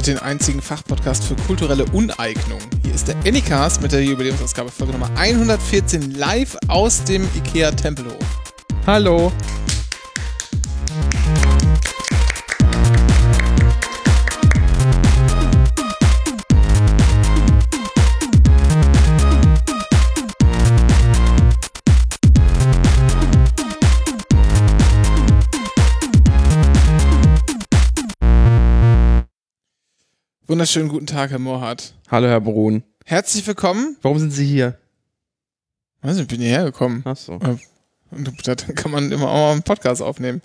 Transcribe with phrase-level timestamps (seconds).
[0.00, 2.58] hört den einzigen Fachpodcast für kulturelle Uneignung.
[2.82, 8.16] Hier ist der Anycast mit der Jubiläumsausgabe Folge Nummer 114 live aus dem IKEA Tempelhof.
[8.86, 9.30] Hallo.
[30.50, 31.94] Wunderschönen guten Tag, Herr Mohrhardt.
[32.10, 32.82] Hallo, Herr Brun.
[33.04, 33.96] Herzlich willkommen.
[34.02, 34.76] Warum sind Sie hier?
[36.02, 37.02] Weiß nicht, ich bin hierher gekommen.
[37.04, 37.38] Ach so.
[38.10, 40.42] Und da kann man immer auch mal einen Podcast aufnehmen.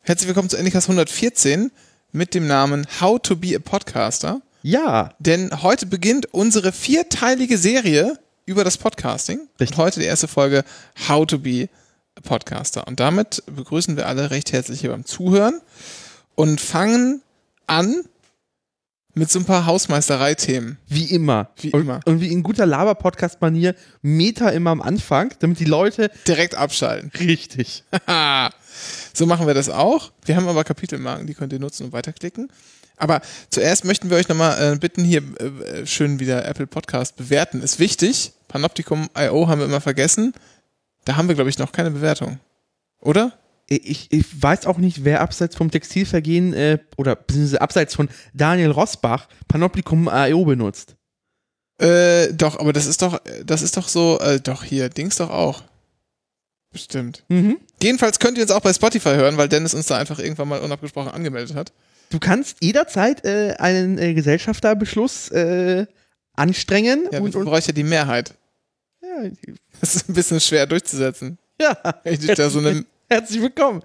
[0.00, 1.70] Herzlich willkommen zu Anycast 114
[2.10, 4.42] mit dem Namen How to be a Podcaster.
[4.62, 5.10] Ja.
[5.20, 9.42] Denn heute beginnt unsere vierteilige Serie über das Podcasting.
[9.60, 9.78] Richtig.
[9.78, 10.64] Und heute die erste Folge
[11.08, 11.68] How to be
[12.16, 12.84] a Podcaster.
[12.88, 15.60] Und damit begrüßen wir alle recht herzlich hier beim Zuhören
[16.34, 17.22] und fangen
[17.68, 18.02] an
[19.14, 20.78] mit so ein paar Hausmeisterei-Themen.
[20.88, 21.50] Wie immer.
[21.56, 22.00] Wie und, immer.
[22.04, 26.10] Und wie in guter Laber-Podcast-Manier, Meta immer am Anfang, damit die Leute.
[26.26, 27.10] Direkt abschalten.
[27.18, 27.84] Richtig.
[29.14, 30.12] so machen wir das auch.
[30.24, 32.48] Wir haben aber Kapitelmarken, die könnt ihr nutzen und weiterklicken.
[32.96, 37.62] Aber zuerst möchten wir euch nochmal äh, bitten, hier äh, schön wieder Apple Podcast bewerten.
[37.62, 38.32] Ist wichtig.
[38.48, 40.32] Panoptikum.io haben wir immer vergessen.
[41.04, 42.38] Da haben wir, glaube ich, noch keine Bewertung.
[43.00, 43.32] Oder?
[43.68, 48.70] Ich, ich weiß auch nicht, wer abseits vom Textilvergehen äh, oder beziehungsweise abseits von Daniel
[48.70, 50.96] Rosbach Panoptikum AEO benutzt.
[51.78, 55.30] Äh, doch, aber das ist doch, das ist doch so, äh, doch hier, Dings doch
[55.30, 55.62] auch.
[56.72, 57.24] Bestimmt.
[57.28, 57.58] Mhm.
[57.82, 60.60] Jedenfalls könnt ihr uns auch bei Spotify hören, weil Dennis uns da einfach irgendwann mal
[60.60, 61.72] unabgesprochen angemeldet hat.
[62.10, 65.86] Du kannst jederzeit äh, einen äh, Gesellschafterbeschluss äh,
[66.34, 67.08] anstrengen.
[67.10, 68.34] Ja, und, und, bräuchte die Mehrheit.
[69.02, 69.30] ja,
[69.80, 71.38] Das ist ein bisschen schwer durchzusetzen.
[71.60, 71.76] ja.
[72.02, 73.82] Wenn ich da so eine Herzlich willkommen.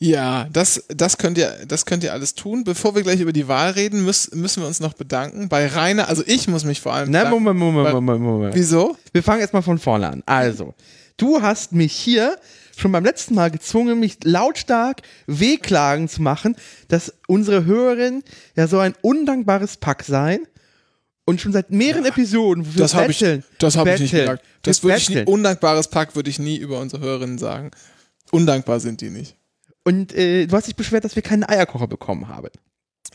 [0.00, 2.62] Ja, das, das, könnt ihr, das könnt ihr alles tun.
[2.62, 6.08] Bevor wir gleich über die Wahl reden, müß, müssen wir uns noch bedanken bei Rainer.
[6.08, 7.44] Also ich muss mich vor allem Nein, bedanken.
[7.44, 8.54] Moment, Moment, Weil- Moment, Moment.
[8.54, 8.96] Wieso?
[9.12, 10.22] Wir fangen erstmal von vorne an.
[10.26, 10.74] Also,
[11.16, 12.36] du hast mich hier
[12.76, 16.54] schon beim letzten Mal gezwungen, mich lautstark wehklagen zu machen,
[16.86, 18.22] dass unsere Hörerin
[18.54, 20.46] ja so ein undankbares Pack seien.
[21.28, 23.18] Und schon seit mehreren Episoden, wo wir Das habe ich,
[23.58, 24.42] das hab ich nicht gesagt.
[24.62, 27.70] Das würde ich nie, undankbares Pack würde ich nie über unsere Hörerinnen sagen.
[28.30, 29.36] Undankbar sind die nicht.
[29.84, 32.48] Und äh, du hast dich beschwert, dass wir keinen Eierkocher bekommen haben.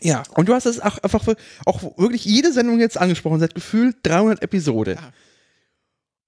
[0.00, 0.22] Ja.
[0.36, 1.36] Und du hast das auch einfach für-
[1.66, 4.94] auch wirklich jede Sendung jetzt angesprochen, seit gefühlt 300 Episoden.
[4.94, 5.12] Ja.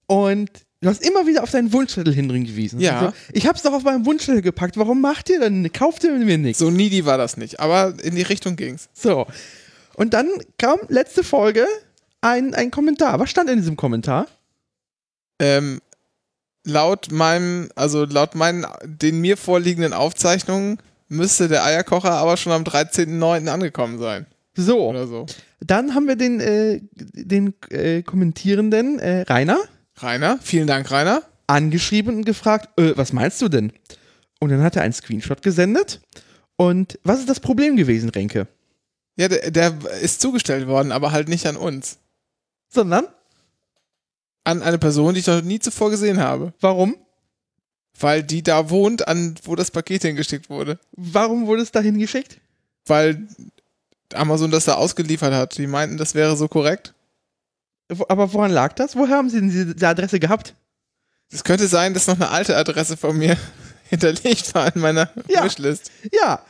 [0.07, 0.49] Und
[0.81, 2.79] du hast immer wieder auf deinen Wunschzettel hingewiesen.
[2.79, 2.99] Ja.
[2.99, 4.77] Also, ich hab's doch auf meinen Wunschzettel gepackt.
[4.77, 5.71] Warum macht ihr denn?
[5.73, 6.59] Kauft ihr mir nichts?
[6.59, 7.59] So needy war das nicht.
[7.59, 8.89] Aber in die Richtung ging's.
[8.93, 9.25] So.
[9.97, 11.65] Und dann kam letzte Folge
[12.21, 13.19] ein, ein Kommentar.
[13.19, 14.27] Was stand in diesem Kommentar?
[15.39, 15.81] Ähm,
[16.63, 20.77] laut meinem, also laut meinen, den mir vorliegenden Aufzeichnungen
[21.09, 23.47] müsste der Eierkocher aber schon am 13.09.
[23.47, 24.27] angekommen sein.
[24.55, 24.87] So.
[24.87, 25.25] Oder so.
[25.61, 29.59] Dann haben wir den, äh, den äh, Kommentierenden äh, Rainer
[29.99, 31.23] Rainer, vielen Dank, Rainer.
[31.47, 33.73] angeschrieben und gefragt, äh, was meinst du denn?
[34.39, 36.01] Und dann hat er einen Screenshot gesendet.
[36.55, 38.47] Und was ist das Problem gewesen, Renke?
[39.17, 41.97] Ja, der, der ist zugestellt worden, aber halt nicht an uns.
[42.69, 43.07] Sondern,
[44.43, 46.53] An eine Person, die ich noch nie zuvor gesehen habe.
[46.61, 46.95] warum?
[47.99, 50.79] Weil die da wohnt, an wo das Paket hingeschickt wurde.
[50.91, 52.39] Warum wurde es dahin geschickt?
[52.85, 53.27] Weil
[54.13, 55.57] Amazon das da ausgeliefert hat.
[55.57, 56.93] Die meinten, das wäre so korrekt.
[58.07, 58.95] Aber woran lag das?
[58.95, 60.53] Woher haben sie denn diese Adresse gehabt?
[61.31, 63.35] Es könnte sein, dass noch eine alte Adresse von mir
[63.89, 65.43] hinterlegt war in meiner Ja.
[65.43, 65.89] Wishlist.
[66.11, 66.45] Ja.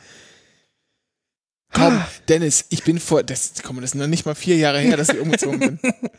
[1.72, 2.08] Komm, Ah.
[2.28, 5.10] Dennis, ich bin vor, das, komm, das sind noch nicht mal vier Jahre her, dass
[5.10, 5.80] ich umgezogen bin.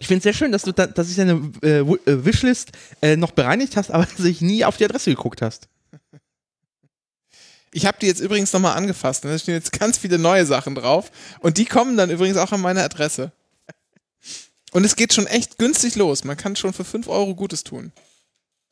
[0.00, 3.16] Ich finde es sehr schön, dass du da, dass ich deine äh, äh, Wishlist äh,
[3.16, 5.68] noch bereinigt hast, aber dass ich nie auf die Adresse geguckt hast.
[7.72, 10.74] Ich habe die jetzt übrigens nochmal angefasst und da stehen jetzt ganz viele neue Sachen
[10.74, 13.32] drauf und die kommen dann übrigens auch an meine Adresse.
[14.72, 16.24] Und es geht schon echt günstig los.
[16.24, 17.92] Man kann schon für 5 Euro Gutes tun.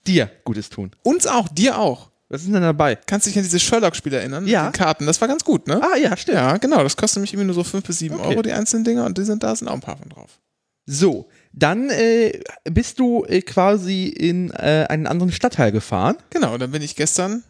[0.06, 0.90] Dir Gutes tun.
[1.02, 2.10] Uns auch, dir auch.
[2.32, 2.96] Was ist denn dabei?
[2.96, 4.46] Kannst dich an diese Sherlock-Spiele erinnern?
[4.46, 4.68] Ja.
[4.70, 5.06] Den Karten.
[5.06, 5.80] Das war ganz gut, ne?
[5.82, 6.36] Ah ja, stimmt.
[6.36, 6.82] Ja, genau.
[6.82, 8.28] Das kostet nämlich irgendwie nur so 5 bis 7 Okay.
[8.28, 9.04] Euro, die einzelnen Dinger.
[9.04, 10.38] Und die sind, da sind auch ein paar von drauf.
[10.86, 16.16] So, dann äh, bist du äh, quasi in äh, einen anderen Stadtteil gefahren.
[16.30, 17.44] Genau, dann bin ich gestern,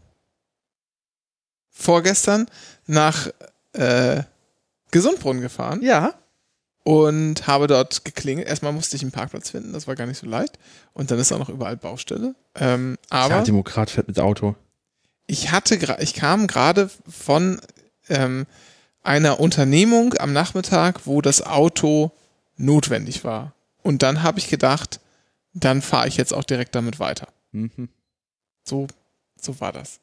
[1.71, 2.47] vorgestern,
[2.87, 3.29] nach
[3.73, 4.23] äh,
[4.91, 6.15] Gesundbrunnen gefahren Ja.
[6.85, 8.49] und habe dort geklingelt.
[8.49, 10.59] Erstmal musste ich einen Parkplatz finden, das war gar nicht so leicht.
[10.93, 12.35] Und dann ist auch noch überall Baustelle.
[12.57, 14.57] Ähm, aber Demokrat fährt mit Auto.
[15.27, 17.61] Ich hatte, ich kam gerade von
[18.09, 18.47] ähm,
[19.03, 22.13] einer Unternehmung am Nachmittag, wo das Auto
[22.57, 23.55] notwendig war.
[23.83, 25.01] Und dann habe ich gedacht,
[25.55, 27.29] dann fahre ich jetzt auch direkt damit weiter.
[27.53, 27.89] Mhm.
[28.65, 28.87] So,
[29.41, 29.99] so war das.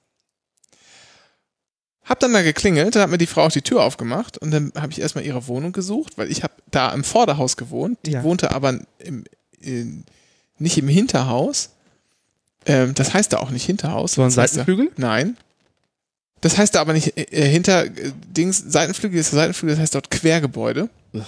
[2.03, 4.71] Hab dann da geklingelt, dann hat mir die Frau auch die Tür aufgemacht und dann
[4.75, 8.23] habe ich erstmal ihre Wohnung gesucht, weil ich habe da im Vorderhaus gewohnt, die Ja.
[8.23, 9.25] wohnte aber im,
[9.59, 10.05] in,
[10.57, 11.69] nicht im Hinterhaus.
[12.65, 14.13] Ähm, das heißt da auch nicht Hinterhaus.
[14.13, 14.91] So ein das heißt da- Seitenflügel?
[14.97, 15.37] Nein.
[16.41, 19.81] Das heißt da aber nicht äh, äh, hinter äh, Dings, Seitenflügel ist der Seitenflügel, das
[19.81, 20.89] heißt dort Quergebäude.
[21.13, 21.23] Ugh.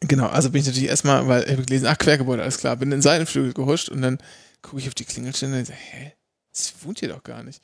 [0.00, 2.88] Genau, also bin ich natürlich erstmal, weil ich habe gelesen, ach, Quergebäude, alles klar, bin
[2.88, 4.18] in den Seitenflügel gehuscht und dann
[4.60, 6.12] gucke ich auf die Klingelstelle und so, hä?
[6.52, 7.62] Das wohnt hier doch gar nicht.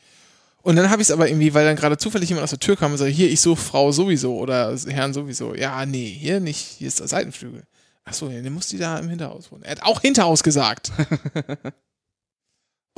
[0.63, 2.77] Und dann habe ich es aber irgendwie, weil dann gerade zufällig jemand aus der Tür
[2.77, 5.55] kam und sagte, hier, ich suche Frau sowieso oder Herrn sowieso.
[5.55, 7.65] Ja, nee, hier nicht, hier ist der Seitenflügel.
[8.05, 9.63] Ach so, ja, dann muss die da im Hinterhaus wohnen.
[9.65, 10.91] Er hat auch Hinterhaus gesagt.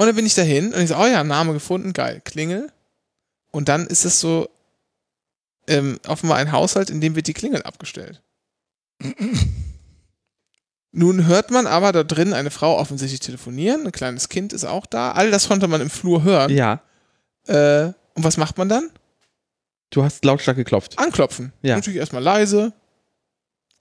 [0.00, 2.73] und dann bin ich dahin und ich so, oh ja, Name gefunden, geil, Klingel.
[3.50, 4.49] Und dann ist es so
[5.69, 8.23] ähm, offenbar ein Haushalt, in dem wird die Klingel abgestellt.
[10.93, 14.87] Nun hört man aber da drin eine Frau offensichtlich telefonieren, ein kleines Kind ist auch
[14.87, 16.50] da, all das konnte man im Flur hören.
[16.50, 16.81] Ja.
[17.46, 18.88] Äh, und was macht man dann?
[19.91, 20.99] Du hast lautstark geklopft.
[20.99, 21.53] Anklopfen.
[21.61, 21.76] Ja.
[21.76, 22.73] Natürlich erstmal leise,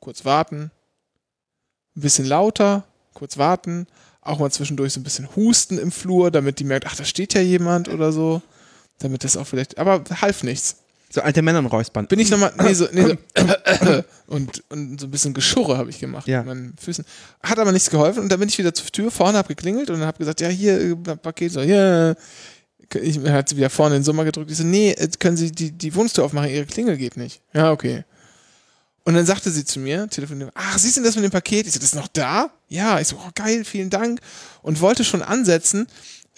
[0.02, 0.70] kurz warten,
[1.96, 2.84] ein bisschen lauter,
[3.14, 3.88] kurz warten,
[4.30, 7.34] auch mal zwischendurch so ein bisschen husten im Flur, damit die merkt, ach, da steht
[7.34, 8.42] ja jemand oder so.
[9.00, 10.78] Damit das auch vielleicht, aber half nichts.
[11.12, 12.06] So alte Männer räuspern.
[12.08, 13.16] Bin ich nochmal, nee, so, nee, so
[14.28, 16.40] und, und so ein bisschen Geschurre habe ich gemacht Ja.
[16.40, 17.04] mit meinen Füßen.
[17.42, 20.00] Hat aber nichts geholfen und dann bin ich wieder zur Tür vorne, habe geklingelt und
[20.00, 22.14] dann habe gesagt, ja, hier, äh, Paket, so, ja.
[23.02, 24.52] Ich hat sie wieder vorne in den Sommer gedrückt.
[24.52, 26.50] Ich so, nee, äh, können Sie die, die Wohnungstür aufmachen?
[26.50, 27.42] Ihre Klingel geht nicht.
[27.54, 28.04] Ja, okay.
[29.04, 31.66] Und dann sagte sie zu mir, telefoniert, ach, Sie sind das mit dem Paket?
[31.66, 32.52] Ich so, das ist noch da?
[32.70, 33.00] Ja.
[33.00, 34.22] Ich so, oh, geil, vielen Dank.
[34.62, 35.88] Und wollte schon ansetzen,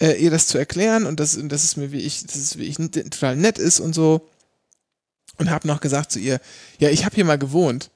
[0.00, 2.64] äh, ihr das zu erklären und dass, dass es mir wie ich, dass es wie
[2.64, 4.28] ich total nett ist und so.
[5.38, 6.40] Und habe noch gesagt zu ihr,
[6.78, 7.90] ja, ich habe hier mal gewohnt,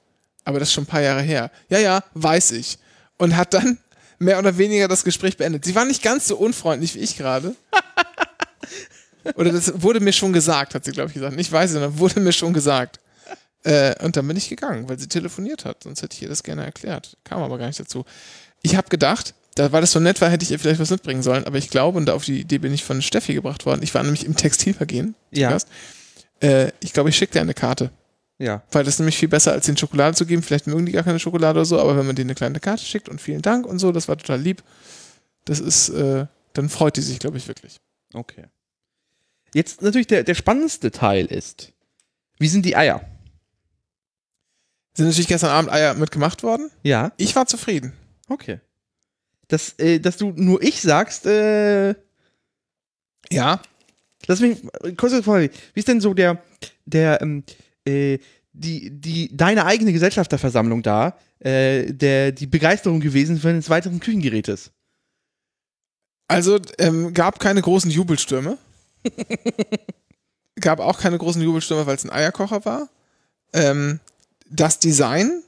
[0.45, 1.51] aber das ist schon ein paar Jahre her.
[1.69, 2.79] Ja, ja, weiß ich.
[3.17, 3.77] Und hat dann
[4.19, 5.65] mehr oder weniger das Gespräch beendet.
[5.65, 7.55] Sie war nicht ganz so unfreundlich wie ich gerade.
[9.35, 11.35] Oder das wurde mir schon gesagt, hat sie, glaube ich, gesagt.
[11.35, 13.01] Nicht weiß, sondern wurde mir schon gesagt.
[13.67, 15.83] Äh, und dann bin ich gegangen, weil sie telefoniert hat.
[15.83, 17.17] Sonst hätte ich ihr das gerne erklärt.
[17.25, 18.05] Kam aber gar nicht dazu.
[18.61, 21.21] Ich habe gedacht, da, weil das so nett war, hätte ich ihr vielleicht was mitbringen
[21.21, 21.43] sollen.
[21.43, 23.83] Aber ich glaube, und auf die Idee bin ich von Steffi gebracht worden.
[23.83, 25.15] Ich war nämlich im Textilvergehen.
[25.31, 25.57] Ja.
[26.41, 27.91] Äh, ich glaube, ich schicke dir eine Karte.
[28.39, 28.63] Ja.
[28.71, 30.43] Weil das ist nämlich viel besser, als den Schokolade zu geben.
[30.43, 32.85] Vielleicht mögen die gar keine Schokolade oder so, aber wenn man denen eine kleine Karte
[32.85, 34.63] schickt und vielen Dank und so, das war total lieb.
[35.43, 37.77] Das ist, äh, dann freut die sich, glaube ich, wirklich.
[38.13, 38.45] Okay.
[39.53, 41.73] Jetzt natürlich der, der spannendste Teil ist,
[42.39, 43.01] wie sind die Eier?
[44.97, 46.71] Sind natürlich gestern Abend Eier mitgemacht worden.
[46.81, 47.11] Ja.
[47.17, 47.93] Ich war zufrieden.
[48.29, 48.59] Okay.
[49.47, 51.93] Das, äh, dass du nur ich sagst, äh,
[53.31, 53.61] Ja.
[54.25, 54.57] lass mich
[54.97, 55.51] kurze Frage.
[55.75, 56.41] Wie ist denn so der,
[56.85, 57.43] der, ähm,
[57.85, 58.17] äh,
[58.53, 64.71] die, die, deine eigene Gesellschafterversammlung da, äh, der, die Begeisterung gewesen für eines weiteren Küchengerätes?
[66.27, 68.57] Also ähm, gab keine großen Jubelstürme.
[70.59, 72.89] gab auch keine großen Jubelstürme, weil es ein Eierkocher war.
[73.53, 73.99] Ähm,
[74.49, 75.41] das Design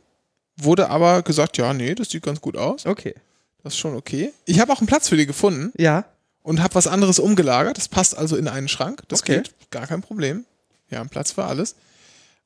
[0.57, 2.85] wurde aber gesagt, ja, nee, das sieht ganz gut aus.
[2.85, 3.15] Okay.
[3.63, 4.31] Das ist schon okay.
[4.45, 6.05] Ich habe auch einen Platz für die gefunden Ja.
[6.43, 7.77] und habe was anderes umgelagert.
[7.77, 9.03] Das passt also in einen Schrank.
[9.09, 9.37] Das Okay.
[9.37, 10.45] geht, gar kein Problem.
[10.87, 11.75] Wir haben Platz für alles.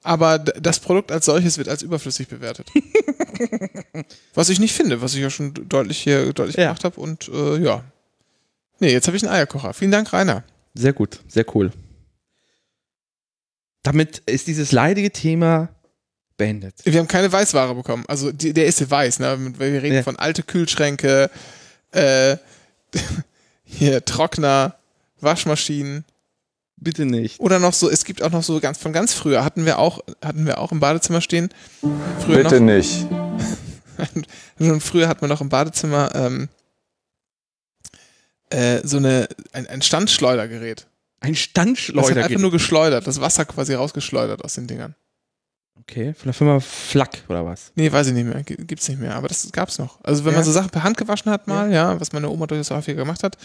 [0.01, 2.69] Aber das Produkt als solches wird als überflüssig bewertet.
[4.33, 6.65] was ich nicht finde, was ich ja schon deutlich hier deutlich Ja.
[6.65, 6.99] gemacht habe.
[6.99, 7.83] Und äh, ja.
[8.79, 9.73] Nee, jetzt habe ich einen Eierkocher.
[9.73, 10.43] Vielen Dank, Rainer.
[10.73, 11.71] Sehr gut, sehr cool.
[13.83, 15.69] Damit ist dieses leidige Thema
[16.37, 16.75] beendet.
[16.83, 18.05] Wir haben keine Weißware bekommen.
[18.07, 19.53] Also die, der ist ja weiß, ne?
[19.57, 20.03] Weil Wir reden Ja.
[20.03, 21.29] von alte Kühlschränke,
[21.91, 22.37] äh,
[23.63, 24.75] hier Trockner,
[25.19, 26.05] Waschmaschinen.
[26.77, 27.39] Bitte nicht.
[27.39, 30.01] Oder noch so, es gibt auch noch so ganz von ganz früher hatten wir auch,
[30.23, 31.49] hatten wir auch im Badezimmer stehen.
[32.25, 33.07] Früher Bitte noch, nicht.
[34.59, 36.49] Und früher hat man noch im Badezimmer ähm,
[38.49, 40.87] äh, so eine, ein, ein Standschleudergerät.
[41.21, 44.93] Ein Das hat einfach nur geschleudert, das Wasser quasi rausgeschleudert aus den Dingern.
[45.79, 47.71] Okay, von der Firma Flack oder was?
[47.75, 49.99] Nee, weiß ich nicht mehr, gibt's nicht mehr, aber das gab's noch.
[50.03, 50.37] Also wenn Ja.
[50.37, 53.21] man so Sachen per Hand gewaschen hat mal, ja, was meine Oma durchaus häufiger gemacht
[53.23, 53.37] hat,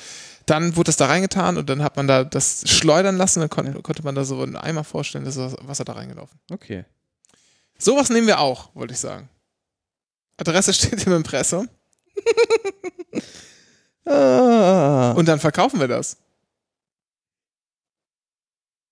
[0.47, 3.83] dann wurde das da reingetan und dann hat man da das schleudern lassen, dann kon
[3.83, 6.39] konnte man da so einen Eimer vorstellen, da ist das Wasser da reingelaufen.
[6.53, 6.85] Okay.
[7.79, 9.29] Sowas nehmen wir auch, wollte ich sagen.
[10.37, 11.69] Adresse steht im Impressum
[14.07, 15.13] Ah.
[15.17, 16.17] und dann verkaufen wir das.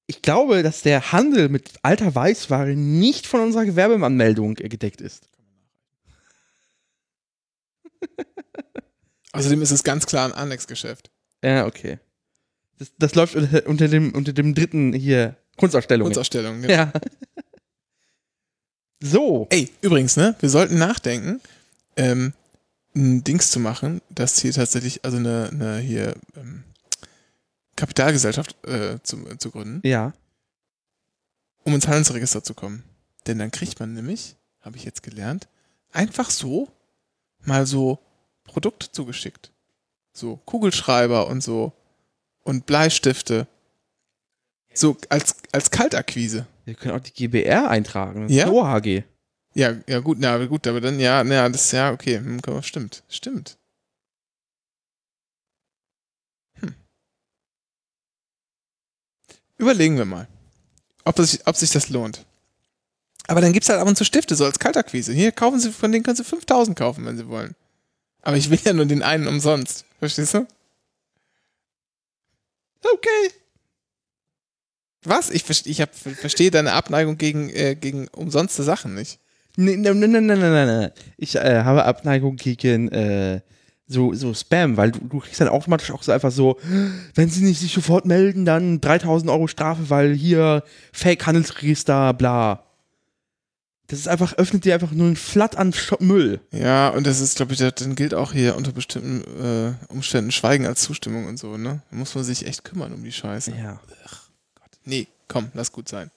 [0.07, 5.29] Ich glaube, dass der Handel mit alter Weißware nicht von unserer Gewerbeanmeldung gedeckt ist.
[9.33, 11.11] Außerdem ist es ganz klar ein Annexgeschäft.
[11.43, 11.99] Ja, okay.
[12.79, 16.07] Das, das läuft unter, unter, dem, unter dem dritten hier Kunstausstellung.
[16.07, 16.63] Kunstausstellung.
[16.63, 16.73] genau.
[16.73, 16.93] Ja.
[18.99, 19.47] So.
[19.51, 21.43] Ey, übrigens, ne, wir sollten nachdenken,
[21.97, 22.33] ähm,
[22.95, 26.65] ein Dings zu machen, das hier tatsächlich, also eine, eine hier ähm,
[27.77, 29.87] Kapitalgesellschaft äh, zu, zu gründen.
[29.87, 30.13] Ja.
[31.65, 32.85] um ins Handelsregister zu kommen.
[33.27, 35.49] Denn dann kriegt man nämlich, habe ich jetzt gelernt,
[35.93, 36.69] einfach so
[37.45, 37.99] mal so
[38.45, 39.53] Produkte zugeschickt.
[40.13, 41.73] So Kugelschreiber und so
[42.45, 43.47] und Bleistifte.
[44.73, 46.47] So als, als Kaltakquise.
[46.65, 48.29] Wir können auch die GBR eintragen.
[48.29, 48.49] Ja?
[48.49, 49.05] OHG.
[49.55, 53.57] Ja, ja gut, na gut, aber dann ja, na, das ja okay, hm, stimmt, stimmt.
[59.59, 60.29] Überlegen wir mal,
[61.05, 62.25] ob, das, ob sich das lohnt.
[63.29, 65.13] Aber dann gibt es halt ab und zu Stifte, so als Kaltakquise.
[65.13, 67.55] Hier kaufen Sie, von denen können Sie 5000 kaufen, wenn Sie wollen.
[68.23, 69.85] Aber ich will ja nur den einen umsonst.
[69.99, 70.47] Verstehst du?
[72.83, 73.33] Okay.
[75.05, 75.31] Was?
[75.31, 79.21] Ich, ich hab, verstehe deine Abneigung gegen, äh, gegen umsonste Sachen nicht.
[79.57, 80.91] Nee, nee, nee, nee, nee, nee.
[81.17, 83.41] Ich äh, habe Abneigung gegen äh,
[83.89, 86.59] so, so Spam, weil du, du kriegst dann automatisch auch so einfach so,
[87.15, 92.63] wenn sie nicht sich sofort melden, dann 3000 Euro Strafe, weil hier Fake-Handelsregister, bla.
[93.89, 96.41] Das ist einfach, öffnet dir einfach nur ein Flatt an Müll.
[96.51, 100.67] Ja, und das ist, glaube ich, dann gilt auch hier unter bestimmten äh, Umständen Schweigen
[100.67, 101.83] als Zustimmung und so, ne?
[101.91, 103.53] Da muss man sich echt kümmern um die Scheiße.
[103.53, 103.79] Ja.
[104.85, 106.11] Nee, komm, lass gut sein.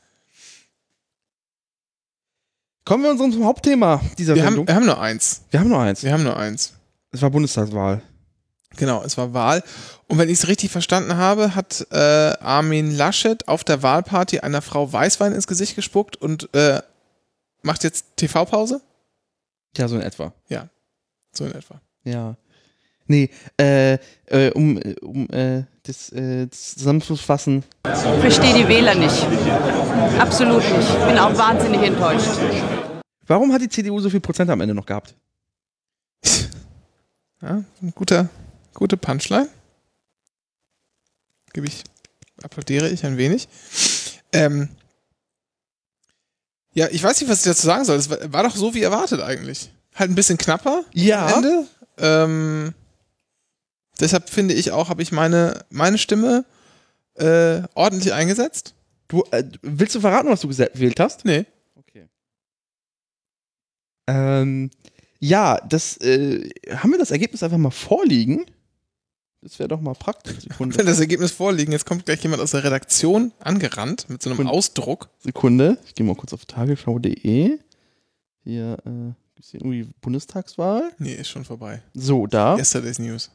[2.85, 4.67] Kommen wir unserem Hauptthema dieser Wir haben, Sendung.
[4.67, 5.41] wir haben nur eins.
[5.51, 6.03] wir haben nur eins.
[6.03, 6.73] Wir haben nur eins.
[7.11, 8.01] Es war Bundestagswahl.
[8.77, 9.63] Genau, es war Wahl.
[10.07, 14.61] Und wenn ich es richtig verstanden habe, hat äh, Armin Laschet auf der Wahlparty einer
[14.61, 16.81] Frau Weißwein ins Gesicht gespuckt und äh,
[17.63, 18.81] macht jetzt TV-Pause?
[19.75, 20.33] Ja, so in etwa.
[21.31, 21.81] So in etwa.
[22.03, 22.35] Ja.
[23.07, 23.93] Nee, äh,
[24.25, 27.63] äh, um, äh, um äh, das, äh, zusammenzufassen.
[28.21, 29.25] verstehe die Wähler nicht.
[30.19, 30.89] Absolut nicht.
[30.89, 32.29] Ich bin auch wahnsinnig enttäuscht.
[33.25, 35.15] Warum hat die CDU so viel Prozent am Ende noch gehabt?
[37.41, 38.29] Ja, ein guter,
[38.74, 39.50] gute Punchline.
[41.53, 41.84] Gebe ich,
[42.43, 43.48] applaudiere ich ein wenig.
[44.34, 44.69] Ähm,
[46.74, 47.98] ja, ich weiß nicht, was ich dazu sagen soll.
[47.98, 49.72] Es war, war doch so wie erwartet eigentlich.
[49.96, 51.27] Halt ein bisschen knapper Ja.
[51.27, 51.67] am Ende.
[51.98, 52.74] Ähm,
[54.00, 56.46] deshalb finde ich auch, habe ich meine, meine Stimme
[57.15, 58.75] äh, ordentlich eingesetzt.
[59.08, 61.25] Du, äh, willst du verraten, was du gewählt hast?
[61.25, 61.46] Nee.
[61.75, 62.08] Okay.
[64.08, 64.69] Ähm,
[65.19, 68.45] ja, das, äh, haben wir das Ergebnis einfach mal vorliegen?
[69.41, 70.33] Das wäre doch mal praktisch.
[70.43, 70.83] Wenn Sekunde.
[70.83, 74.47] das Ergebnis vorliegen, jetzt kommt gleich jemand aus der Redaktion angerannt mit so einem Und-
[74.47, 75.09] Ausdruck.
[75.19, 75.77] Sekunde.
[75.85, 77.57] Ich gehe mal kurz auf tagesschau.de.
[78.43, 80.91] Hier, äh, ist hier irgendwie Bundestagswahl.
[80.97, 81.81] Nee, ist schon vorbei.
[81.93, 82.57] So, da.
[82.57, 83.29] Yesterday's News.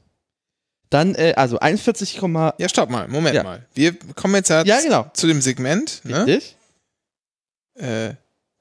[0.90, 3.42] Dann, äh, also 41, Ja, stopp mal, Moment Ja.
[3.42, 3.66] mal.
[3.74, 5.10] Wir kommen jetzt ja, ja, genau.
[5.14, 6.26] zu dem Segment, ne?
[6.26, 6.56] Richtig?
[7.74, 8.14] äh,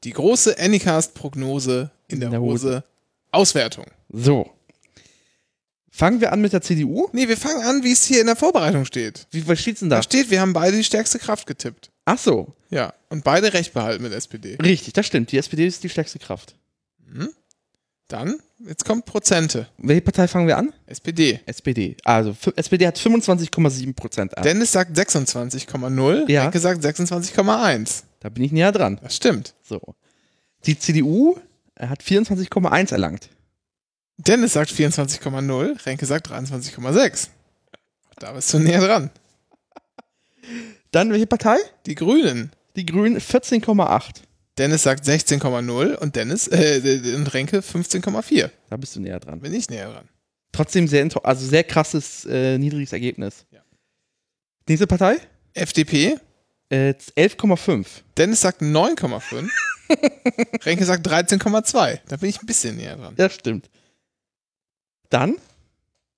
[0.04, 2.68] die große Anycast-Prognose in der, In der Hose.
[2.68, 2.84] Hose.
[3.34, 3.86] Auswertung.
[4.10, 4.50] So.
[5.92, 7.08] Fangen wir an mit der CDU.
[7.14, 9.28] Nee, wir fangen an, wie es hier in der Vorbereitung steht.
[9.32, 10.04] Wie, was steht's denn Da da?
[10.04, 11.92] steht, wir haben beide die stärkste Kraft getippt.
[12.06, 14.58] Ach so, Ja, und beide recht behalten mit SPD.
[14.62, 15.32] richtig, das stimmt.
[15.32, 16.56] Die SPD ist die stärkste Kraft.
[18.08, 19.68] Dann, jetzt kommt Prozente.
[19.78, 20.74] Welche Partei fangen wir an?
[20.88, 21.40] SPD.
[21.46, 21.96] SPD.
[22.04, 24.44] Also SPD hat 25,7 Prozent an.
[24.44, 26.44] Dennis sagt 26,0, Ja.
[26.44, 28.04] Henke sagt 26,1.
[28.20, 29.00] Da bin ich näher dran.
[29.02, 29.54] Das stimmt.
[29.64, 29.80] So.
[30.66, 31.38] Die CDU
[31.76, 33.30] äh, hat 24,1 erlangt.
[34.18, 37.30] Dennis sagt 24,0, Renke sagt 23,6.
[38.20, 39.10] Da bist du näher dran.
[40.92, 41.58] Dann welche Partei?
[41.86, 42.52] Die Grünen.
[42.76, 44.22] Die Grünen 14,8.
[44.58, 48.52] Dennis sagt 16,0 und Dennis äh, und Renke 15,4.
[48.70, 49.40] Da bist du näher dran.
[49.40, 50.08] Bin ich näher dran.
[50.52, 53.46] Trotzdem sehr, also sehr krasses, äh, niedriges Ergebnis.
[53.50, 53.62] Ja.
[54.68, 55.18] Nächste Partei?
[55.54, 56.20] FDP.
[56.74, 57.86] Äh, 11,5.
[58.18, 59.48] Dennis sagt 9,5.
[60.66, 62.00] Renke sagt 13,2.
[62.08, 63.14] Da bin ich ein bisschen näher dran.
[63.18, 63.70] Ja, stimmt.
[65.10, 65.38] Dann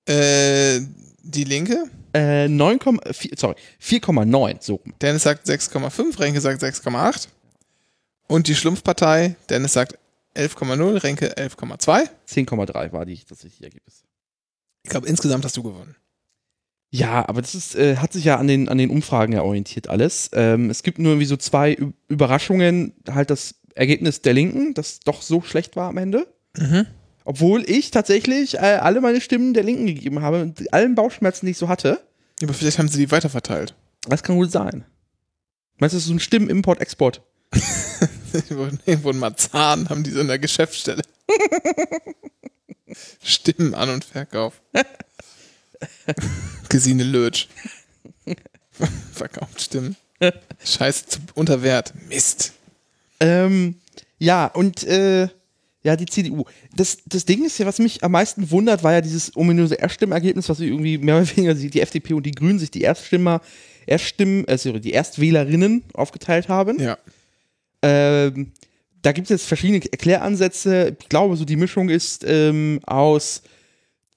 [0.08, 0.80] Äh,
[1.22, 1.90] die Linke.
[2.14, 4.94] äh, 9,4, sorry, 4,9, so rum.
[5.02, 6.18] Dennis sagt 6,5.
[6.20, 7.28] Renke sagt 6,8.
[8.28, 9.36] Und die Schlumpfpartei.
[9.50, 9.98] Dennis sagt
[10.34, 11.02] 11,0.
[11.02, 12.08] Renke 11,2.
[12.28, 14.04] 10,3 war die, das richtige Ergebnis.
[14.84, 15.96] Ich glaube, insgesamt hast du gewonnen.
[16.96, 19.88] Ja, aber das ist, äh, hat sich ja an den, an den Umfragen ja orientiert
[19.88, 20.30] alles.
[20.32, 21.76] Ähm, es gibt nur irgendwie so zwei
[22.08, 22.94] Überraschungen.
[23.10, 26.26] Halt das Ergebnis der Linken, das doch so schlecht war am Ende.
[26.56, 26.86] Mhm.
[27.26, 31.52] Obwohl ich tatsächlich äh, alle meine Stimmen der Linken gegeben habe, mit allen Bauchschmerzen, die
[31.52, 32.00] ich so hatte.
[32.42, 33.74] Aber vielleicht haben sie die weiterverteilt.
[34.08, 34.86] Das kann gut sein.
[35.78, 37.20] Meinst du, das ist so ein Stimmen-Import-Export?
[38.86, 41.02] Irgendwo in Marzahn haben die so in der Geschäftsstelle.
[43.22, 44.62] Stimmen An- und Verkauf.
[46.68, 47.48] Gesine Lötsch.
[49.12, 49.96] Verkauft Stimmen.
[50.64, 51.92] Scheiße, zu, unter Wert.
[52.08, 52.52] Mist.
[53.20, 53.76] Ähm,
[54.18, 55.28] ja, und äh,
[55.82, 56.44] ja, die CDU.
[56.74, 60.48] Das, das Ding ist ja, was mich am meisten wundert, war ja dieses ominöse Erststimmergebnis,
[60.48, 63.40] was irgendwie mehr oder weniger die, die FDP und die Grünen sich die Erststimmer,
[63.86, 66.80] Erststimmen, sorry, die Erstwählerinnen aufgeteilt haben.
[66.80, 66.98] Ja.
[67.82, 68.52] Ähm,
[69.02, 70.96] da gibt es jetzt verschiedene Erkläransätze.
[70.98, 73.42] Ich glaube, so die Mischung ist ähm, aus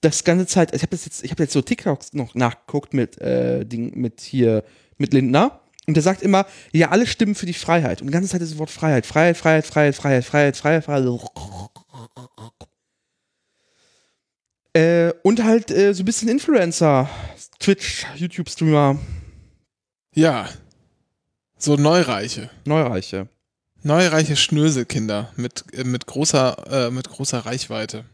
[0.00, 0.74] das ganze Zeit.
[0.74, 4.64] Ich habe jetzt, ich habe jetzt so TikToks noch nachgeguckt mit äh, Ding, mit hier
[4.98, 5.60] mit Lindner.
[5.86, 8.00] Und der sagt immer, ja, alle stimmen für die Freiheit.
[8.00, 11.20] Und die ganze Zeit ist das Wort Freiheit, Freiheit, Freiheit, Freiheit, Freiheit, Freiheit, Freiheit, Freiheit.
[14.72, 17.10] Äh, und halt äh, so ein bisschen Influencer,
[17.58, 18.98] Twitch, YouTube-Streamer,
[20.14, 20.48] Ja.
[21.58, 22.50] So Neureiche.
[22.64, 23.28] Neureiche.
[23.82, 28.04] Neureiche Schnöselkinder mit, äh, mit, großer, äh, mit großer Reichweite.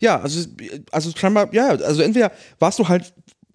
[0.00, 0.48] Ja, also,
[0.92, 3.12] also scheinbar, ja, also entweder warst du halt,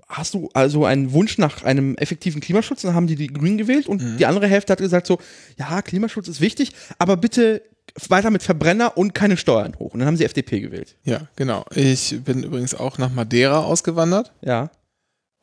[0.09, 3.88] hast du also einen Wunsch nach einem effektiven Klimaschutz, dann haben die die Grünen gewählt
[3.88, 5.19] und die andere Hälfte hat gesagt so,
[5.57, 7.62] ja, Klimaschutz ist wichtig, aber bitte
[8.09, 9.93] weiter mit Verbrenner und keine Steuern hoch.
[9.93, 10.95] Und dann haben sie FDP gewählt.
[11.03, 11.65] Ja, genau.
[11.75, 14.69] Ich bin übrigens auch nach Madeira ausgewandert Ja.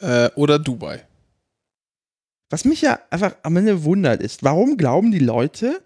[0.01, 1.03] äh, oder Dubai.
[2.51, 5.81] Was mich ja einfach am Ende wundert ist, warum glauben die Leute,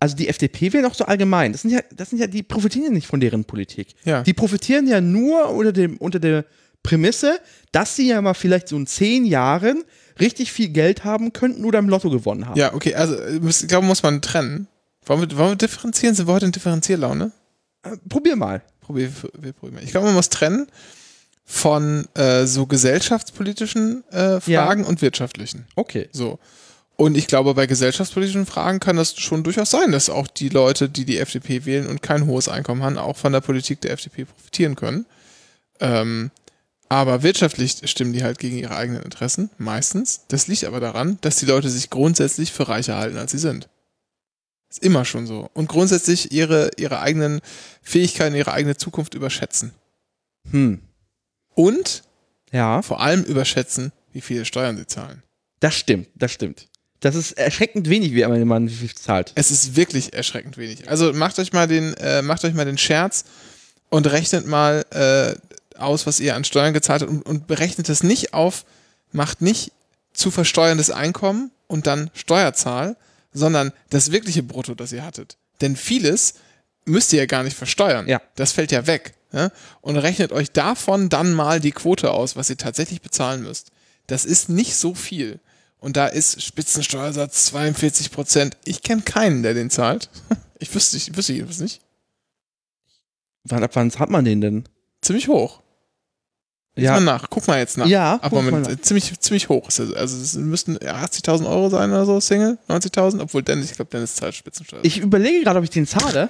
[0.00, 2.86] also die FDP wählen auch so allgemein, das sind ja, das sind ja, die profitieren
[2.86, 3.94] ja nicht von deren Politik.
[4.04, 4.22] Ja.
[4.22, 6.44] Die profitieren ja nur unter, dem, unter der
[6.82, 7.40] Prämisse,
[7.72, 9.84] dass sie ja mal vielleicht so in zehn Jahren
[10.20, 12.58] richtig viel Geld haben könnten oder im Lotto gewonnen haben.
[12.58, 14.68] Ja, okay, also äh, ich glaube, muss man trennen.
[15.04, 16.14] Wollen wir, wollen wir differenzieren?
[16.14, 17.32] Sind wir heute in Differenzierlaune?
[17.82, 18.62] Äh, Probier mal.
[18.80, 19.82] Probier, wir probieren.
[19.84, 20.66] Ich glaube, man muss trennen
[21.44, 25.66] von äh, so gesellschaftspolitischen äh, Fragen und wirtschaftlichen.
[25.76, 26.08] Okay.
[26.12, 26.38] So.
[27.00, 30.88] Und ich glaube, bei gesellschaftspolitischen Fragen kann das schon durchaus sein, dass auch die Leute,
[30.88, 34.24] die die FDP wählen und kein hohes Einkommen haben, auch von der Politik der FDP
[34.24, 35.06] profitieren können.
[35.78, 36.32] Ähm,
[36.88, 40.22] aber wirtschaftlich stimmen die halt gegen ihre eigenen Interessen, meistens.
[40.26, 43.68] Das liegt aber daran, dass die Leute sich grundsätzlich für reicher halten, als sie sind.
[44.68, 45.50] Ist immer schon so.
[45.54, 47.40] Und grundsätzlich ihre, ihre eigenen
[47.80, 49.72] Fähigkeiten, ihre eigene Zukunft überschätzen.
[50.50, 50.80] Hm.
[51.54, 52.02] Und
[52.50, 55.22] Ja, vor allem überschätzen, wie viele Steuern sie zahlen.
[55.60, 56.67] das stimmt, das stimmt.
[57.00, 59.32] Das ist erschreckend wenig, wie man zahlt.
[59.36, 60.88] Es ist wirklich erschreckend wenig.
[60.88, 63.24] Also macht euch mal den, äh, macht euch mal den Scherz
[63.88, 65.34] und rechnet mal äh,
[65.78, 68.64] aus, was ihr an Steuern gezahlt habt und, und berechnet das nicht auf,
[69.12, 69.72] macht nicht
[70.12, 72.96] zu versteuerndes Einkommen und dann Steuerzahl,
[73.32, 75.36] sondern das wirkliche Brutto, das ihr hattet.
[75.60, 76.34] Denn vieles
[76.84, 78.08] müsst ihr ja gar nicht versteuern.
[78.08, 78.20] Ja.
[78.34, 79.14] Das fällt ja weg.
[79.32, 79.50] Ja?
[79.80, 83.70] Und rechnet euch davon dann mal die Quote aus, was ihr tatsächlich bezahlen müsst.
[84.06, 85.38] Das ist nicht so viel.
[85.80, 88.56] Und da ist Spitzensteuersatz 42 Prozent.
[88.64, 90.08] Ich kenne keinen, der den zahlt.
[90.60, 91.80] Ich wüsste, ich wüsste jedenfalls nicht.
[93.44, 94.64] Wann, ab wann hat man den denn?
[95.02, 95.62] Ziemlich hoch.
[96.78, 96.94] Ja.
[96.94, 97.30] mal nach.
[97.30, 97.86] Guck mal jetzt nach.
[97.86, 99.92] Ja, Aber mit, ziemlich, ziemlich hoch ist es.
[99.94, 102.58] Also es müssten ja, 80.000 Euro sein oder so, Single.
[102.68, 103.20] 90.000.
[103.20, 104.80] Obwohl Dennis, ich glaube, Dennis zahlt Spitzensteuer.
[104.82, 106.28] Ich überlege gerade, ob ich den zahle.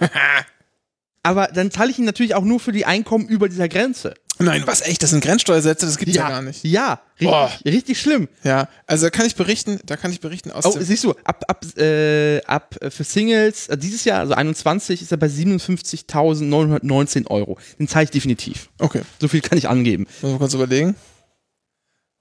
[1.22, 4.14] aber dann zahle ich ihn natürlich auch nur für die Einkommen über dieser Grenze.
[4.40, 5.02] Nein, was echt?
[5.02, 6.64] Das sind Grenzsteuersätze, das gibt's ja, gar nicht.
[6.64, 7.46] Ja, Boah.
[7.46, 8.28] richtig, richtig schlimm.
[8.44, 11.10] Ja, also da kann ich berichten, da kann ich berichten aus Oh, dem, siehst du,
[11.24, 15.26] ab, ab, äh, ab äh, für Singles, äh, dieses Jahr, also 21, ist er bei
[15.26, 17.58] 57.919 Euro.
[17.78, 18.70] Den zahle ich definitiv.
[18.78, 20.06] Okay, So viel kann ich angeben.
[20.22, 20.94] muss man kurz überlegen.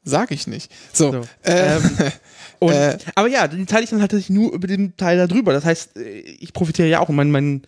[0.04, 0.72] Sag ich nicht.
[0.94, 2.12] So, So, äh, ähm,
[2.60, 2.98] Und, Äh.
[3.14, 5.54] aber ja, den teile ich dann halt tatsächlich nur über den Teil da drüber.
[5.54, 7.10] Das heißt, ich profitiere ja auch.
[7.10, 7.62] Und mein, mein,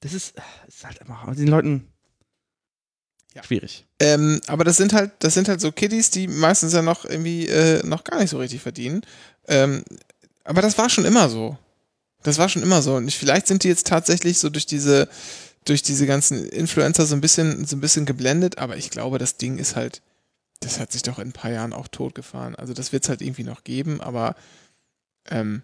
[0.00, 0.34] das ist,
[0.66, 1.86] das ist halt immer, den Leuten
[3.34, 3.42] Ja.
[3.42, 3.84] schwierig.
[3.98, 7.48] Ähm, aber das sind halt, das sind halt so Kiddies, die meistens ja noch irgendwie
[7.48, 9.02] äh, noch gar nicht so richtig verdienen.
[9.48, 9.84] Ähm,
[10.44, 11.58] aber das war schon immer so.
[12.22, 12.94] Das war schon immer so.
[12.94, 15.08] Und ich, vielleicht sind die jetzt tatsächlich so durch diese,
[15.64, 19.36] durch diese ganzen Influencer so ein bisschen, so ein bisschen geblendet, aber ich glaube, das
[19.36, 20.00] Ding ist halt,
[20.60, 22.54] das hat sich doch in ein paar Jahren auch totgefahren.
[22.54, 24.36] Also das wird es halt irgendwie noch geben, aber
[25.28, 25.62] ähm,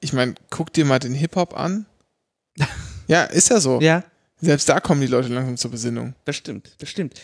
[0.00, 1.86] ich meine, guck dir mal den Hip-Hop an.
[3.06, 3.80] ja, ist ja so.
[3.80, 4.02] Ja,
[4.40, 6.14] Selbst da kommen die Leute langsam zur Besinnung.
[6.24, 7.20] das stimmt, das stimmt.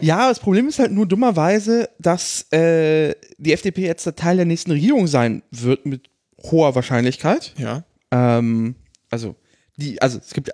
[0.00, 4.44] Ja, das Problem ist halt nur dummerweise, dass äh, die FDP jetzt der Teil der
[4.44, 6.10] nächsten Regierung sein wird mit
[6.42, 7.54] hoher Wahrscheinlichkeit.
[7.56, 7.82] Ja.
[8.10, 8.74] Ähm,
[9.08, 9.36] also,
[9.76, 10.50] die, also es gibt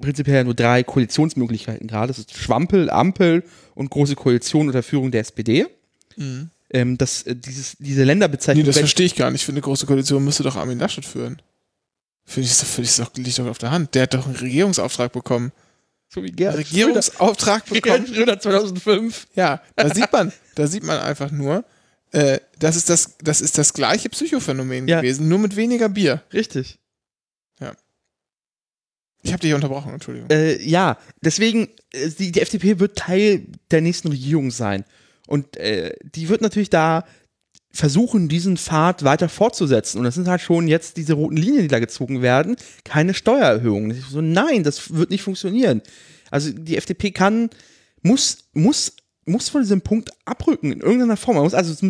[0.00, 2.08] prinzipiell nur drei Koalitionsmöglichkeiten gerade.
[2.08, 3.44] Das ist Schwampel, Ampel
[3.76, 5.66] und große Koalition unter Führung der SPD.
[6.70, 8.66] Ähm, das, äh, dieses, diese Nee, Länderbezeichnung.
[8.66, 9.44] das wenn- verstehe ich gar nicht.
[9.44, 11.40] Für eine große Koalition müsste doch Armin Laschet führen.
[12.26, 13.94] Finde ich, finde ich, doch, liegt doch auf der Hand.
[13.94, 15.52] Der hat doch einen Regierungsauftrag bekommen.
[16.08, 18.14] so wie Gerhard Regierungsauftrag Schröder, Gerhard bekommen.
[18.16, 19.26] Schröder 2005.
[19.36, 21.64] Ja, da sieht man, da sieht man einfach nur,
[22.12, 25.00] äh, das ist das, das ist das gleiche Psychophänomen Ja.
[25.00, 26.22] gewesen, nur mit weniger Bier.
[26.32, 26.78] Richtig.
[29.22, 30.30] Ich habe dich unterbrochen, Entschuldigung.
[30.30, 34.84] Äh, ja, deswegen, äh, die, die FDP wird Teil der nächsten Regierung sein.
[35.26, 37.04] Und äh, die wird natürlich da
[37.76, 39.98] versuchen, diesen Pfad weiter fortzusetzen.
[39.98, 44.02] Und das sind halt schon jetzt diese roten Linien, die da gezogen werden, keine Steuererhöhungen.
[44.10, 45.82] So, nein, das wird nicht funktionieren.
[46.30, 47.50] Also die FDP kann,
[48.02, 48.94] muss, muss,
[49.26, 51.36] muss von diesem Punkt abrücken in irgendeiner Form.
[51.36, 51.86] Man muss also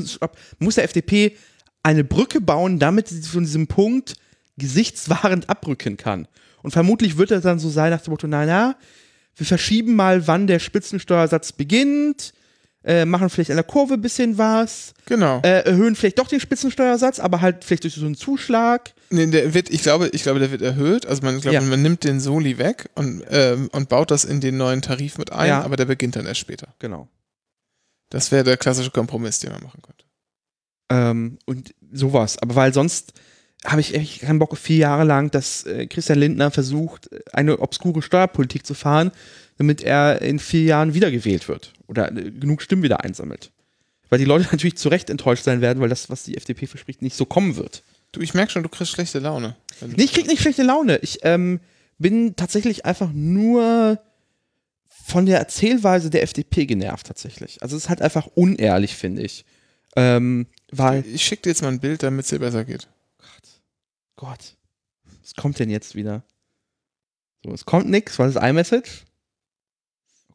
[0.59, 1.37] muss, der FDP
[1.83, 4.15] eine Brücke bauen, damit sie von diesem Punkt
[4.59, 6.27] gesichtswahrend abrücken kann.
[6.63, 8.77] Und vermutlich wird er dann so sein nach dem Motto, naja,
[9.37, 12.33] wir verschieben mal, wann der Spitzensteuersatz beginnt,
[12.87, 15.41] äh, machen vielleicht an der Kurve ein bisschen was, Genau.
[15.43, 18.95] äh, erhöhen vielleicht doch den Spitzensteuersatz, aber halt vielleicht durch so einen Zuschlag.
[19.11, 21.05] Nee, der wird, ich glaube, ich glaube, der wird erhöht.
[21.05, 21.61] Also man, glaube, Ja.
[21.61, 25.33] man nimmt den Soli weg und, ähm, und baut das in den neuen Tarif mit
[25.33, 25.63] ein, Ja.
[25.63, 26.69] aber der beginnt dann erst später.
[26.79, 27.09] Genau.
[28.11, 30.05] Das wäre der klassische Kompromiss, den man machen könnte.
[30.91, 32.39] Ähm, und sowas.
[32.39, 33.13] Aber weil sonst
[33.65, 38.01] habe ich echt keinen Bock, vier Jahre lang, dass äh, Christian Lindner versucht, eine obskure
[38.03, 39.11] Steuerpolitik zu fahren,
[39.59, 43.51] damit er in vier Jahren wiedergewählt wird oder äh, genug Stimmen wieder einsammelt.
[44.09, 47.03] Weil die Leute natürlich zu Recht enttäuscht sein werden, weil das, was die FDP verspricht,
[47.03, 47.83] nicht so kommen wird.
[48.13, 49.57] Du, ich merke schon, du kriegst schlechte Laune.
[49.81, 50.99] Nee, ich krieg nicht schlechte Laune.
[51.03, 51.61] Ich ähm,
[51.99, 53.99] bin tatsächlich einfach nur
[54.89, 57.63] von der Erzählweise der FDP genervt, tatsächlich.
[57.63, 59.45] Also es ist halt einfach unehrlich, finde ich.
[59.95, 62.89] Ähm, weil, Ich schicke dir jetzt mal ein Bild, damit es dir besser geht.
[64.17, 64.57] Gott,
[65.23, 66.23] was kommt denn jetzt wieder?
[67.45, 69.06] So, es kommt nix, weil es iMessage.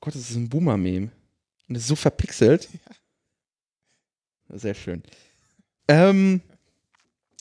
[0.02, 1.10] Gott, das ist ein Boomer-Meme.
[1.70, 2.68] Und es ist so verpixelt.
[4.50, 5.04] Sehr schön.
[5.88, 6.42] Ähm,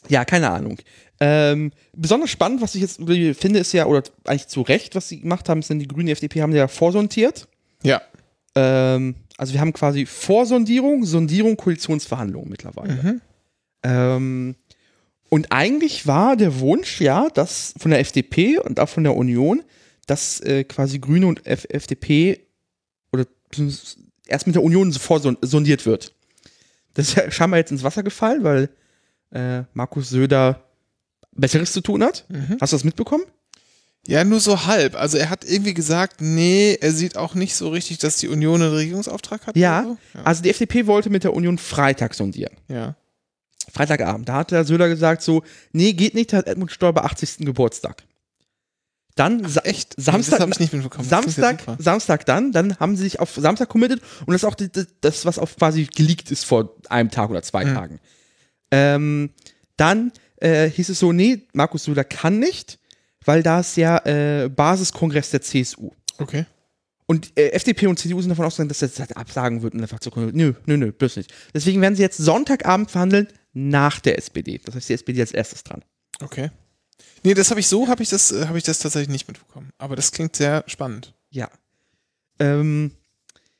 [0.08, 0.78] ja, keine Ahnung.
[1.18, 5.20] Ähm, besonders spannend, was ich jetzt finde, ist ja, oder eigentlich zu Recht, was sie
[5.20, 7.48] gemacht haben, ist denn die Grüne FDP haben ja vorsondiert.
[7.82, 8.00] Ja.
[8.54, 12.94] Ähm, also wir haben quasi Vorsondierung, Sondierung, Koalitionsverhandlungen mittlerweile.
[12.94, 13.20] Mhm.
[13.82, 14.56] Ähm,
[15.28, 19.62] und eigentlich war der Wunsch, ja, dass von der FDP und auch von der Union,
[20.06, 22.40] dass äh, quasi Grüne und F FDP
[24.26, 26.14] erst mit der Union vorsondiert wird.
[26.94, 28.70] Das ist ja scheinbar jetzt ins Wasser gefallen, weil
[29.32, 30.64] äh, Markus Söder
[31.32, 32.26] Besseres zu tun hat.
[32.28, 32.56] Mhm.
[32.60, 33.24] Hast du das mitbekommen?
[34.06, 34.96] Ja, nur so halb.
[34.96, 38.60] Also er hat irgendwie gesagt, nee, er sieht auch nicht so richtig, dass die Union
[38.62, 39.56] einen Regierungsauftrag hat.
[39.56, 39.84] Ja.
[39.84, 39.98] So.
[40.18, 40.24] Ja.
[40.24, 42.56] Also die FDP wollte mit der Union Freitag sondieren.
[42.68, 42.96] ja.
[43.72, 44.28] Freitagabend.
[44.28, 47.38] Da hat der Söder gesagt so, nee, geht nicht, da hat Edmund Stoiber 80.
[47.40, 48.02] Geburtstag.
[49.16, 49.94] Dann Echt?
[49.96, 51.62] Samstag, klingt ja Samstag.
[51.78, 54.56] Samstag dann, dann haben sie sich auf Samstag committed und das ist auch
[55.00, 57.74] das, was auf quasi geleakt ist vor einem Tag oder zwei Mhm.
[57.74, 58.00] Tagen.
[58.70, 59.30] Ähm,
[59.76, 62.78] dann äh, hieß es so, nee, Markus Söder kann nicht,
[63.24, 65.90] weil da ist ja äh, Basiskongress der CSU.
[66.18, 66.46] Okay.
[67.06, 69.98] Und äh, FDP und CDU sind davon ausgegangen, dass das halt absagen wird und einfach
[70.00, 71.34] so, nö, nö, nö, bloß nicht.
[71.52, 74.60] Deswegen werden sie jetzt Sonntagabend verhandeln nach der SPD.
[74.64, 75.82] Das heißt, die SPD als erstes dran.
[76.22, 76.50] Okay.
[77.22, 79.70] Nee, das habe ich so, habe ich das, äh, habe ich das tatsächlich nicht mitbekommen.
[79.78, 81.14] Aber das klingt sehr spannend.
[81.30, 81.48] Ja.
[82.38, 82.92] Ähm,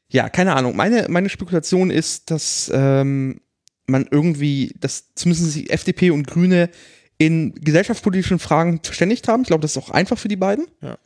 [0.09, 0.77] ja, keine Ahnung.
[0.77, 3.41] Meine, meine Spekulation ist, dass ähm,
[3.87, 6.71] man irgendwie, dass zumindest die FDP und Grüne
[7.19, 9.43] in gesellschaftspolitischen Fragen verständigt haben.
[9.43, 10.67] Ich glaube, das ist auch einfach für die beiden.
[10.81, 10.99] Ja.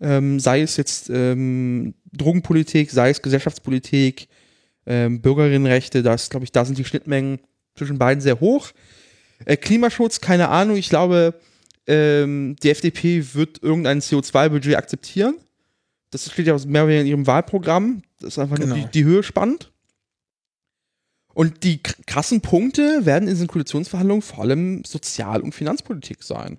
[0.00, 4.28] Ähm, sei es jetzt ähm, Drogenpolitik, sei es Gesellschaftspolitik,
[4.86, 7.40] ähm, Bürgerinnenrechte, da ist, glaube ich, da sind die Schnittmengen
[7.74, 8.70] zwischen beiden sehr hoch.
[9.44, 10.76] Äh, Klimaschutz, keine Ahnung.
[10.76, 11.34] Ich glaube,
[11.86, 15.36] ähm, die FDP wird irgendein CO2-Budget akzeptieren.
[16.10, 18.02] Das steht ja aus mehr oder weniger in ihrem Wahlprogramm.
[18.20, 18.86] Das ist einfach nur Genau.
[18.86, 19.72] die, die Höhe spannend.
[21.34, 26.58] Und die krassen Punkte werden in diesen Koalitionsverhandlungen vor allem Sozial- und Finanzpolitik sein.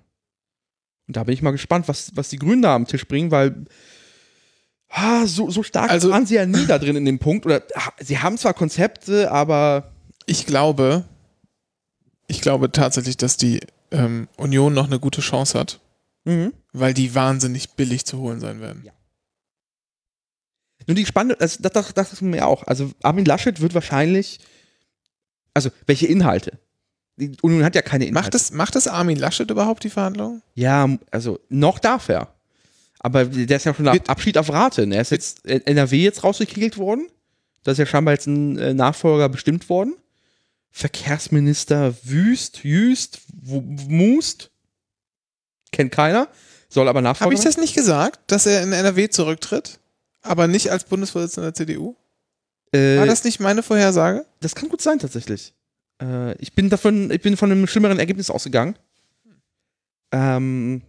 [1.08, 3.64] Und da bin ich mal gespannt, was, was die Grünen da am Tisch bringen, weil
[4.90, 7.44] ah, so, so stark Also- waren sie ja nie da drin in dem Punkt.
[7.44, 9.90] Oder ah, sie haben zwar Konzepte, aber
[10.26, 11.04] Ich glaube,
[12.28, 13.58] ich glaube tatsächlich, dass die
[13.90, 15.80] ähm, Union noch eine gute Chance hat,
[16.24, 16.52] mhm.
[16.72, 18.82] weil die wahnsinnig billig zu holen sein werden.
[18.84, 18.92] Ja.
[20.86, 22.66] Nun, die spannende, also das, das, das ist mir auch.
[22.66, 24.40] Also Armin Laschet wird wahrscheinlich,
[25.52, 26.58] also welche Inhalte?
[27.16, 28.26] Die Union hat ja keine Inhalte.
[28.26, 30.42] Macht es, macht es Armin Laschet überhaupt die Verhandlungen?
[30.54, 32.32] Ja, also noch darf er.
[33.00, 34.86] Aber der ist ja schon nach Abschied auf Rate.
[34.86, 34.96] ne?
[34.96, 37.08] Er ist jetzt in NRW jetzt rausgekegelt worden.
[37.64, 39.94] Da ist ja scheinbar jetzt ein äh, Nachfolger bestimmt worden.
[40.78, 44.52] Verkehrsminister Wüst, Jüst, Must.
[45.72, 46.28] Kennt keiner.
[46.68, 49.80] Soll aber Nachfolger Habe ich das nicht gesagt, dass er in NRW zurücktritt?
[50.22, 51.96] Aber nicht als Bundesvorsitzender der CDU?
[52.72, 54.24] äh, War das nicht meine Vorhersage?
[54.38, 55.52] Das kann gut sein, tatsächlich.
[56.00, 58.78] Äh, ich bin davon, ich bin von einem schlimmeren Ergebnis ausgegangen.
[60.12, 60.82] Ähm,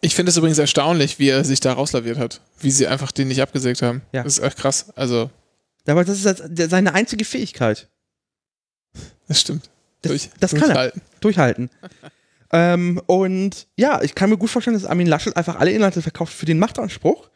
[0.00, 2.40] Ich finde es übrigens erstaunlich, wie er sich da rauslaviert hat.
[2.60, 4.02] Wie sie einfach den nicht abgesägt haben.
[4.12, 4.22] Ja.
[4.22, 4.90] Das ist echt krass.
[4.94, 5.28] Also,
[5.88, 7.88] aber das ist halt seine einzige Fähigkeit.
[9.28, 9.70] Das stimmt.
[10.02, 10.90] Das, Durch- das kann er.
[10.90, 11.02] durchhalten.
[11.20, 11.70] Durchhalten.
[12.52, 16.32] ähm, und ja, ich kann mir gut vorstellen, dass Armin Laschet einfach alle Inhalte verkauft
[16.32, 17.30] für den Machtanspruch.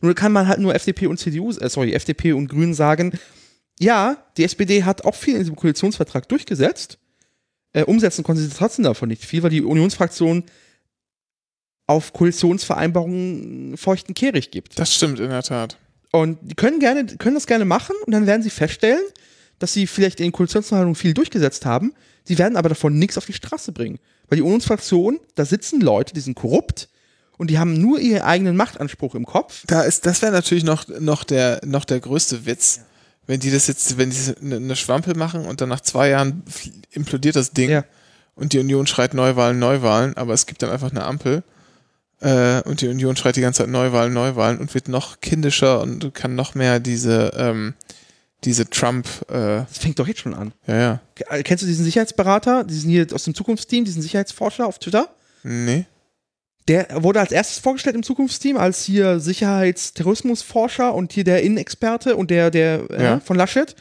[0.00, 3.18] Nur kann man halt nur FDP und CDU, äh, sorry, FDP und Grünen sagen,
[3.78, 6.98] ja, die SPD hat auch viel in diesem Koalitionsvertrag durchgesetzt.
[7.72, 10.44] Äh, umsetzen konnten sie trotzdem davon nicht viel, weil die Unionsfraktion
[11.86, 14.78] auf Koalitionsvereinbarungen feuchten Kehricht gibt.
[14.78, 15.76] Das stimmt in der Tat.
[16.10, 19.02] Und die können gerne, können das gerne machen und dann werden sie feststellen,
[19.58, 21.94] dass sie vielleicht in den Koalitionsverhandlungen viel durchgesetzt haben.
[22.24, 23.98] Sie werden aber davon nichts auf die Straße bringen.
[24.28, 26.88] Weil die Unionsfraktion, da sitzen Leute, die sind korrupt
[27.38, 29.62] und die haben nur ihren eigenen Machtanspruch im Kopf.
[29.66, 32.80] Da ist, das wäre natürlich noch, noch, der, noch der größte Witz,
[33.26, 36.42] wenn die das jetzt, wenn die eine, Schwampel machen und dann nach zwei Jahren
[36.90, 37.84] implodiert das Ding Ja.
[38.34, 41.42] und die Union schreit Neuwahlen, Neuwahlen, aber es gibt dann einfach eine Ampel
[42.20, 46.14] äh, und die Union schreit die ganze Zeit Neuwahlen, Neuwahlen und wird noch kindischer und
[46.14, 47.74] kann noch mehr diese, ähm,
[48.46, 49.32] diese Trump, äh,
[49.68, 50.52] Das fängt doch jetzt schon an.
[50.66, 54.78] ja, ja, K- Kennst du diesen Sicherheitsberater, diesen hier aus dem Zukunftsteam, diesen Sicherheitsforscher auf
[54.78, 55.10] Twitter?
[55.42, 55.84] nee,
[56.68, 59.20] Der wurde als erstes vorgestellt im Zukunftsteam als hier
[59.90, 63.20] Sicherheitsterrorismusforscher und hier der Innenexperte und der, der äh, Ja.
[63.20, 63.74] von Laschet.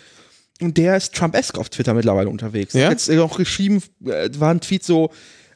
[0.61, 2.73] Und der ist Trump-esque auf Twitter mittlerweile unterwegs.
[2.73, 2.85] Ja?
[2.85, 5.09] Hat Jetzt äh, auch geschrieben, äh, war ein Tweet so,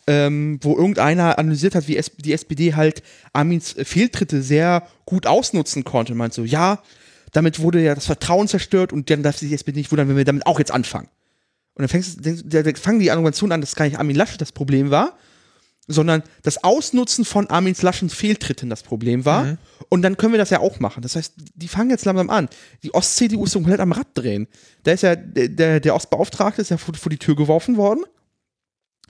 [0.07, 5.25] ähm, wo irgendeiner analysiert hat, wie es, die SPD halt Armins äh, Fehltritte sehr gut
[5.27, 6.15] ausnutzen konnte.
[6.15, 6.81] Meint so, ja,
[7.31, 10.17] damit wurde ja das Vertrauen zerstört und dann darf sich die SPD nicht wundern, wenn
[10.17, 11.09] wir damit auch jetzt anfangen.
[11.73, 14.41] Und dann fängst, denkst, da, da fangen die Argumentation an, dass gar nicht Armin Laschet
[14.41, 15.17] das Problem war,
[15.87, 19.57] sondern das Ausnutzen von Armin Laschens Fehltritten das Problem war.
[19.89, 21.01] Und dann können wir das ja auch machen.
[21.01, 22.47] Das heißt, die fangen jetzt langsam an.
[22.83, 24.47] Die Ost-CDU ist so komplett am Rad drehen.
[24.83, 28.03] Da ist ja der, der, der Ostbeauftragte ist ja vor, vor die Tür geworfen worden.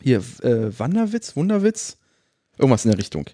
[0.02, 1.98] Hier, äh, Wanderwitz, Wunderwitz,
[2.58, 3.26] irgendwas in der Richtung.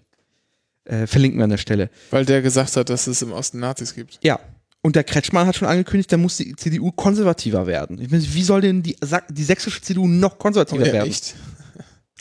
[0.85, 1.89] Äh, verlinken wir an der Stelle.
[2.09, 4.19] weil der gesagt hat, dass es im Osten Nazis gibt.
[4.23, 4.39] Ja.
[4.85, 7.99] Und der Kretschmann hat schon angekündigt, da muss die CDU konservativer werden.
[7.99, 8.95] Ich meine, wie soll denn die,
[9.31, 11.09] die sächsische CDU noch konservativer Oh, ja, werden?
[11.09, 11.33] echt?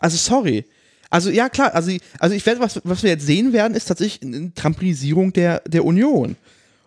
[0.00, 0.64] Also sorry.
[1.11, 4.22] Also ja klar, also, also ich werde, was, was wir jetzt sehen werden, ist tatsächlich
[4.22, 6.37] eine Trampolisierung der, der Union.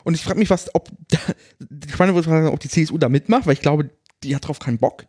[0.03, 0.89] Und ich frage mich, was, ob
[1.59, 3.91] wird fragen, ob die CSU da mitmacht, weil ich glaube,
[4.23, 5.05] die hat drauf keinen Bock.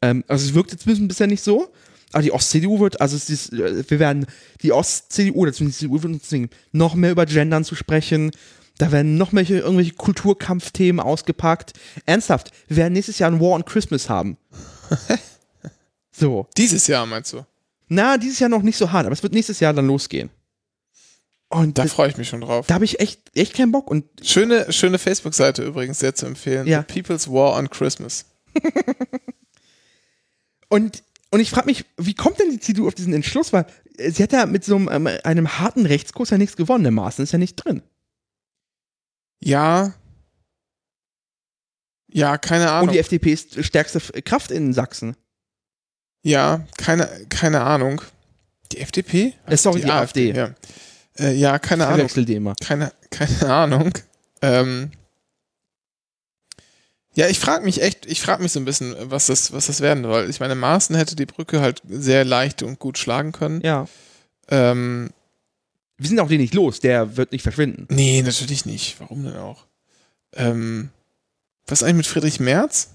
[0.00, 1.70] Ähm, also es wirkt jetzt bisher nicht so.
[2.12, 4.24] Aber die Ost-CDU wird, also es ist, äh, wir werden
[4.62, 8.30] die Ost-CDU, oder zumindest die CDU wird uns zwingen, noch mehr über Gendern zu sprechen.
[8.80, 11.74] Da werden noch mehr irgendwelche Kulturkampfthemen ausgepackt.
[12.06, 14.38] Ernsthaft, wir werden nächstes Jahr ein War on Christmas haben.
[16.10, 16.46] so.
[16.56, 17.44] Dieses Jahr meinst du?
[17.88, 20.30] Na, dieses Jahr noch nicht so hart, aber es wird nächstes Jahr dann losgehen.
[21.50, 22.68] Und Da freue ich mich schon drauf.
[22.68, 23.90] da habe ich echt, echt keinen Bock.
[23.90, 26.66] Und Schöne, schöne Facebook-Seite übrigens, sehr zu empfehlen.
[26.66, 26.82] Ja.
[26.88, 28.24] The People's War on Christmas.
[30.70, 33.52] Und, und ich frage mich, wie kommt denn die CDU auf diesen Entschluss?
[33.52, 33.66] Weil
[33.98, 36.84] äh, sie hat ja mit so einem, ähm, einem harten Rechtskurs ja nichts gewonnen.
[36.84, 37.82] Der Maßen ist ja nicht drin.
[39.40, 39.94] Ja.
[42.12, 42.88] Ja, keine Ahnung.
[42.88, 45.16] Und die FDP ist stärkste Kraft in Sachsen.
[46.22, 48.02] Ja, keine, keine Ahnung.
[48.72, 49.34] Die FDP?
[49.46, 50.32] Äh, sorry, die AfD.
[50.32, 50.54] Ja,
[51.18, 52.08] äh, ja keine Ich Ahnung.
[52.26, 52.54] die immer.
[52.62, 53.92] Keine, keine Ahnung.
[54.42, 54.90] Ähm,
[57.14, 59.80] ja, ich frage mich echt, ich frage mich so ein bisschen, was das, was das
[59.80, 60.30] werden soll.
[60.30, 63.60] Ich meine, Maaßen hätte die Brücke halt sehr leicht und gut schlagen können.
[63.62, 63.86] Ja.
[64.48, 65.10] Ähm,
[66.00, 66.80] Wir sind auch den nicht los.
[66.80, 67.86] Der wird nicht verschwinden.
[67.90, 68.96] nee, natürlich nicht.
[69.00, 69.66] Warum denn auch?
[70.34, 70.88] Ähm,
[71.66, 72.88] was ist eigentlich mit Friedrich Merz?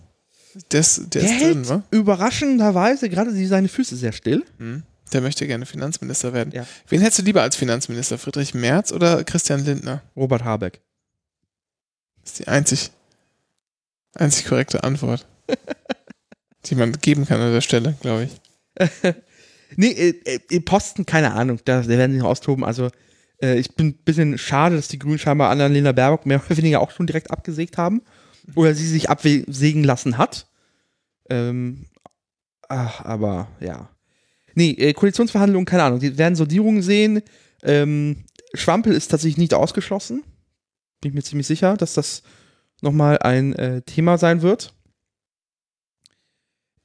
[0.71, 1.83] Der ist, der Der ist hält drin, wa?
[1.91, 4.43] überraschenderweise gerade seine Füße sehr still.
[4.57, 4.83] Hm.
[5.13, 6.51] Der möchte gerne Finanzminister werden.
[6.53, 6.65] Ja.
[6.87, 8.17] Wen hättest du lieber als Finanzminister?
[8.17, 10.01] Friedrich Merz oder Christian Lindner?
[10.15, 10.81] Robert Habeck.
[12.23, 12.89] Das ist die einzig,
[14.15, 15.27] einzig korrekte Antwort,
[16.65, 18.31] die man geben kann an der Stelle, glaube ich.
[19.75, 22.63] Nee, äh, äh, Posten, keine Ahnung, da, werden sie noch austoben.
[22.63, 22.89] Also,
[23.41, 26.81] äh, ich bin ein bisschen schade, dass die Grünen scheinbar Annalena Baerbock mehr oder weniger
[26.81, 28.01] auch schon direkt abgesägt haben.
[28.53, 30.47] Oder sie sich absägen lassen hat.
[31.29, 31.87] Ähm,
[32.69, 33.89] ach, aber ja.
[34.53, 35.99] Nee, äh, Koalitionsverhandlungen, keine Ahnung.
[35.99, 37.21] Die werden Sondierungen sehen.
[37.63, 40.23] Ähm, Schwampel ist tatsächlich nicht ausgeschlossen.
[41.01, 42.23] Bin ich mir ziemlich sicher, dass das
[42.81, 44.73] nochmal ein äh, Thema sein wird.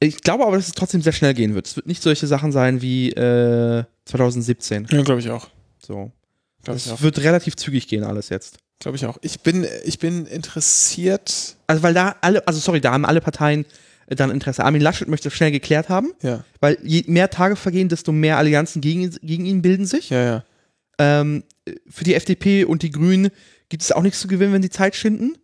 [0.02, 1.66] Ich glaube aber, dass es trotzdem sehr schnell gehen wird.
[1.66, 4.86] Es wird nicht solche Sachen sein wie äh, 2017.
[4.90, 5.48] Ja, glaube ich auch.
[5.84, 6.10] So.
[6.66, 8.58] Es wird relativ zügig gehen, alles jetzt.
[8.78, 9.18] Glaube ich auch.
[9.20, 11.56] Ich bin, ich bin interessiert.
[11.66, 13.66] Also, weil da alle, also sorry, da haben alle Parteien
[14.06, 14.64] äh, dann Interesse.
[14.64, 18.38] Armin Laschet möchte das schnell geklärt haben, Ja, weil je mehr Tage vergehen, desto mehr
[18.38, 20.10] Allianzen gegen, gegen ihn bilden sich.
[20.10, 20.44] ja, ja.
[20.98, 21.44] Ähm,
[21.88, 23.30] für die FDP und die Grünen
[23.70, 25.38] gibt es auch nichts zu gewinnen, wenn die Zeit schinden.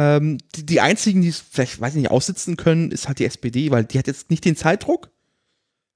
[0.00, 3.24] Ähm, die, die einzigen, die es vielleicht, weiß ich nicht, aussitzen können, ist halt die
[3.24, 5.10] SPD, weil die hat jetzt nicht den Zeitdruck.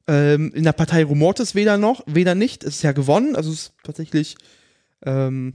[0.08, 2.64] Ähm, in der Partei rumort es weder noch, weder nicht.
[2.64, 4.34] Es ist ja gewonnen, also es ist tatsächlich,
[5.04, 5.54] ähm,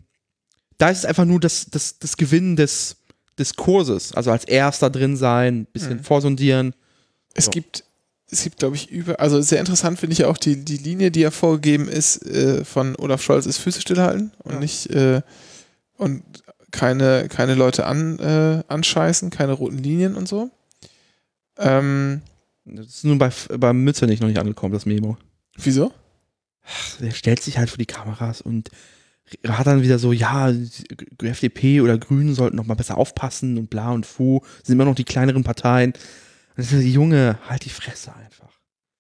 [0.78, 2.96] da ist es einfach nur das, das, das Gewinnen des
[3.38, 6.04] Diskurses, also als Erster drin sein, bisschen Mhm.
[6.04, 6.74] vorsondieren.
[7.34, 7.52] Es So.
[7.52, 7.84] gibt,
[8.32, 11.20] es gibt, glaube ich, über, also sehr interessant finde ich auch die, die Linie, die
[11.22, 14.60] ja vorgegeben ist äh, von Olaf Scholz, ist Füße stillhalten und Ja.
[14.60, 15.22] nicht äh,
[15.98, 16.24] und
[16.72, 20.50] keine, keine Leute an, äh, anscheißen, keine roten Linien und so.
[21.58, 22.22] Ähm,
[22.66, 25.18] Das ist nur bei, bei Mützernich noch nicht angekommen, das Memo.
[25.58, 25.92] wieso?
[27.00, 28.70] der stellt sich halt vor die Kameras und
[29.48, 33.70] hat dann wieder so, ja, die FDP oder Grünen sollten noch mal besser aufpassen und
[33.70, 35.94] bla und fu, sind immer noch die kleineren Parteien.
[36.56, 38.50] Und ich so, Junge, halt die Fresse einfach.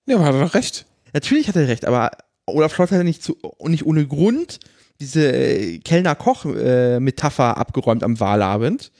[0.06, 0.86] Ja, aber hat er doch recht.
[1.14, 2.12] Natürlich hat er recht, aber
[2.46, 4.60] Olaf Scholz hat ja nicht, zu, nicht ohne Grund
[5.00, 8.92] diese äh, Kellner-Koch-Metapher abgeräumt am Wahlabend,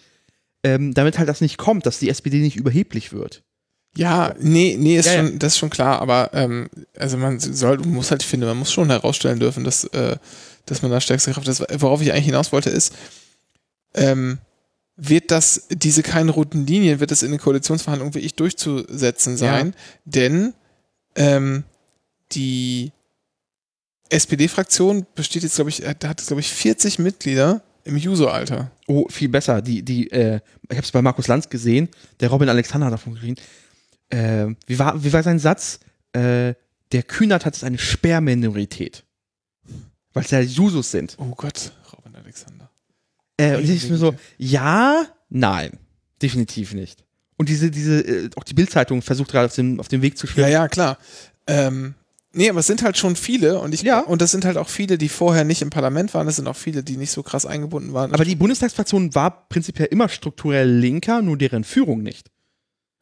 [0.64, 3.44] ähm, damit halt das nicht kommt, dass die SPD nicht überheblich wird.
[3.96, 5.26] Ja, nee, nee, ist Ja, ja.
[5.26, 8.58] schon, das ist schon klar, aber ähm, also man soll, muss halt, ich finde, man
[8.58, 10.18] muss schon herausstellen dürfen, dass, äh,
[10.68, 11.64] dass man da stärkste Kraft ist.
[11.82, 12.94] Worauf ich eigentlich hinaus wollte, ist,
[13.96, 14.38] ähm,
[14.98, 19.74] wird das, diese keine roten Linien, wird es in den Koalitionsverhandlungen wirklich durchzusetzen sein,
[20.06, 20.54] denn
[21.16, 21.64] ähm,
[22.32, 22.92] die
[24.10, 28.72] SPD-Fraktion besteht jetzt, glaube ich, hat, hat glaube ich, 40 Mitglieder im Juso-Alter.
[28.88, 29.62] Oh, viel besser.
[29.62, 30.40] Die, die, äh,
[30.70, 31.90] ich habe es bei Markus Lanz gesehen,
[32.20, 33.42] der Robin Alexander hat davon geredet.
[34.10, 35.80] Äh, wie, war, wie war sein Satz?
[36.14, 36.54] Äh,
[36.92, 39.04] der Kühnert hat eine Sperrminorität.
[40.14, 41.16] Weil es ja Jusos sind.
[41.20, 42.70] Oh Gott, Robin Alexander.
[43.38, 45.78] Äh, und ich mir so, ja, nein,
[46.22, 47.04] definitiv nicht.
[47.38, 50.26] Und diese, diese, äh, auch die Bildzeitung versucht gerade auf dem, auf dem Weg zu
[50.28, 50.52] Ja, schwimmen.
[50.52, 50.98] ja, klar.
[51.46, 51.94] Ähm,
[52.38, 54.00] nee, aber es sind halt schon viele und ich Ja.
[54.00, 56.56] und das sind halt auch viele, die vorher nicht im Parlament waren, das sind auch
[56.56, 58.14] viele, die nicht so krass eingebunden waren.
[58.14, 62.30] Aber die Bundestagsfraktion war prinzipiell immer strukturell linker, nur deren Führung nicht.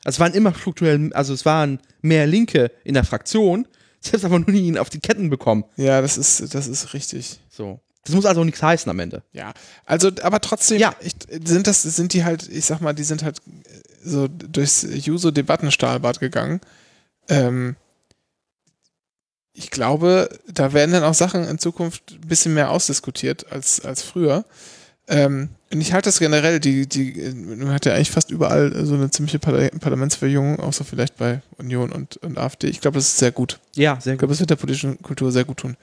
[0.03, 3.67] Also es waren immer strukturell, also es waren mehr Linke in der Fraktion,
[4.01, 5.63] selbst aber nur nie auf die Ketten bekommen.
[5.77, 7.39] ja, das ist, das ist richtig.
[7.49, 7.79] So.
[8.03, 9.23] Das muss also nichts heißen am Ende.
[9.33, 9.51] Ja,
[9.85, 10.93] also, aber trotzdem, Ja.
[11.01, 13.61] ich, sind das, sind die halt, ich sag mal, die sind halt äh,
[14.03, 16.61] so durchs Juso-Debattenstahlbad gegangen.
[17.29, 17.75] Ähm,
[19.55, 24.01] ich glaube, da werden dann auch Sachen in Zukunft ein bisschen mehr ausdiskutiert als, als
[24.03, 24.43] früher.
[25.07, 28.95] Ähm, und ich halte das generell, die, die, man hat ja eigentlich fast überall so
[28.95, 32.67] eine ziemliche Parla- Parlamentsverjüngung, außer vielleicht bei Union und, und AfD.
[32.67, 33.59] Ich glaube, das ist sehr gut.
[33.75, 35.77] Ja, sehr Ich glaube, das wird der politischen Kultur sehr gut tun.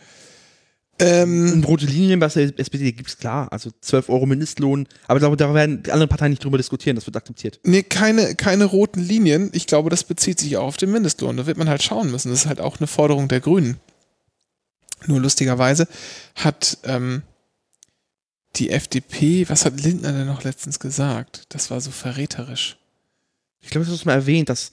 [0.99, 3.51] Ähm, Und rote Linien bei der SPD gibt's klar.
[3.51, 4.87] Also 12 Euro Mindestlohn.
[5.07, 6.97] Aber ich glaube, da werden die anderen Parteien nicht drüber diskutieren.
[6.97, 7.61] Das wird akzeptiert.
[7.65, 9.51] Nee, keine, keine roten Linien.
[9.53, 11.37] Ich glaube, das bezieht sich auch auf den Mindestlohn.
[11.37, 12.31] Da wird man halt schauen müssen.
[12.31, 13.79] Das ist halt auch eine Forderung der Grünen.
[15.07, 15.89] Nur lustigerweise
[16.37, 17.23] hat ähm,
[18.57, 21.47] die FDP, was hat Lindner denn noch letztens gesagt?
[21.49, 22.77] Das war so verräterisch.
[23.61, 24.73] Ich glaube, das ist mal erwähnt, dass.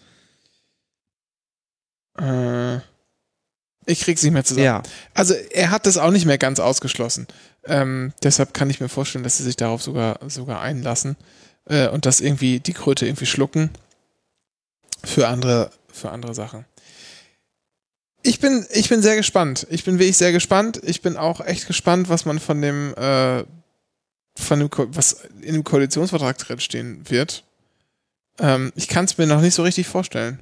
[2.17, 2.79] Äh,
[3.89, 4.65] ich krieg's nicht mehr zusammen.
[4.65, 4.83] Ja.
[5.13, 7.27] Also er hat das auch nicht mehr ganz ausgeschlossen.
[7.65, 11.17] Ähm, deshalb kann ich mir vorstellen, dass sie sich darauf sogar, sogar einlassen
[11.65, 13.71] äh, und das irgendwie die Kröte irgendwie schlucken
[15.03, 16.65] für andere, für andere Sachen.
[18.21, 19.65] Ich bin, ich bin sehr gespannt.
[19.69, 20.79] Ich bin wirklich sehr gespannt.
[20.83, 23.43] Ich bin auch echt gespannt, was man von dem, äh,
[24.37, 27.43] von dem, Ko was in dem Koalitionsvertrag drin stehen wird.
[28.39, 30.39] Ähm, ich kann es mir noch nicht so richtig vorstellen.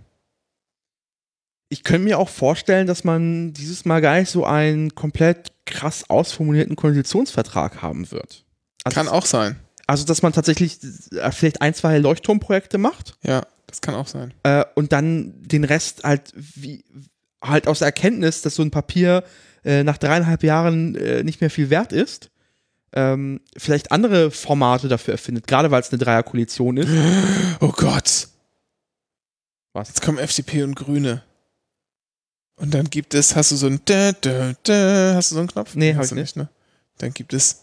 [1.70, 6.10] Ich könnte mir auch vorstellen, dass man dieses Mal gar nicht so einen komplett krass
[6.10, 8.46] ausformulierten Koalitionsvertrag haben wird.
[8.84, 9.58] Also, Kann auch sein.
[9.86, 10.78] Also, dass man tatsächlich
[11.14, 14.34] äh, vielleicht ein, zwei Leuchtturmprojekte macht Ja, das kann auch sein.
[14.44, 16.84] äh, und dann den Rest halt wie
[17.42, 19.24] halt aus der Erkenntnis, dass so ein Papier
[19.64, 22.32] äh, nach dreieinhalb Jahren äh, nicht mehr viel wert ist,
[22.94, 26.90] ähm, vielleicht andere Formate dafür erfindet, gerade weil es eine Dreierkoalition ist.
[27.60, 28.28] Oh Gott.
[29.74, 29.90] Was?
[29.90, 31.24] Jetzt kommen FDP und Grüne.
[32.58, 35.48] Und dann gibt es, hast du so ein dä, dä, dä, hast du so einen
[35.48, 35.76] Knopf?
[35.76, 36.50] Nee, hab hast ich du ne?
[36.98, 37.62] Dann gibt es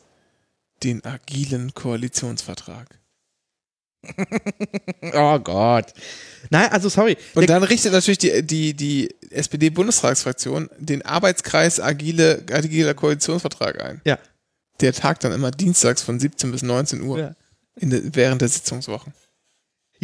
[0.83, 2.88] den agilen Koalitionsvertrag.
[5.14, 5.92] Oh Gott.
[6.50, 7.16] Nein, also sorry.
[7.35, 14.00] Und dann richtet natürlich die, die, die SPD-Bundestagsfraktion den Arbeitskreis agile, agiler Koalitionsvertrag ein.
[14.04, 14.18] Ja.
[14.80, 17.35] Der tagt dann immer dienstags von 17 bis 19 Uhr Ja.
[17.76, 19.12] in während der Sitzungswochen.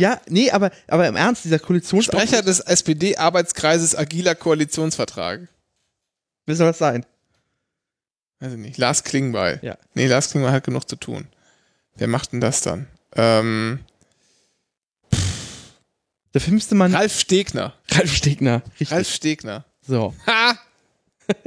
[0.00, 2.06] Ja, nee, aber, aber im Ernst, dieser Koalitions...
[2.06, 5.46] Sprecher des SPD-Arbeitskreises agiler Koalitionsvertrag.
[6.46, 7.04] Wer soll das sein?
[8.38, 8.78] Weiß ich nicht.
[8.78, 9.58] Lars Klingbeil.
[9.60, 9.76] Ja.
[9.92, 11.28] Nee, Lars Klingbeil hat genug zu tun.
[11.96, 12.86] Wer macht denn das dann?
[13.14, 13.80] Ähm,
[16.32, 16.94] Dafür müsste man...
[16.94, 17.74] Ralf Stegner.
[17.90, 18.62] Ralf Stegner.
[18.70, 18.92] Richtig.
[18.92, 19.66] Ralf Stegner.
[19.82, 20.14] So.
[20.26, 20.58] Ha!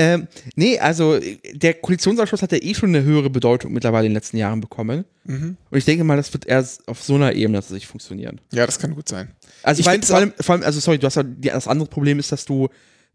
[0.00, 1.20] Ähm, nee, also
[1.52, 5.04] der Koalitionsausschuss hat ja eh schon eine höhere Bedeutung mittlerweile in den letzten Jahren bekommen.
[5.24, 5.58] Mhm.
[5.68, 8.40] Und ich denke mal, das wird erst auf so einer Ebene tatsächlich funktionieren.
[8.50, 9.32] Ja, das kann gut sein.
[9.62, 12.18] Also Ich weil, vor, allem, vor allem, also sorry, du hast ja, das andere Problem
[12.18, 12.70] ist, dass du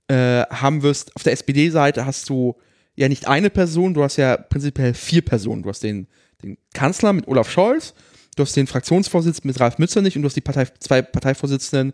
[0.09, 2.55] äh, haben wirst, auf der SPD-Seite hast du
[2.95, 5.63] ja nicht eine Person, du hast ja prinzipiell vier Personen.
[5.63, 6.05] Du hast den,
[6.43, 7.95] den Kanzler mit Olaf Scholz,
[8.35, 11.93] du hast den Fraktionsvorsitzenden mit Ralf Mützernich und du hast die Partei, zwei Parteivorsitzenden.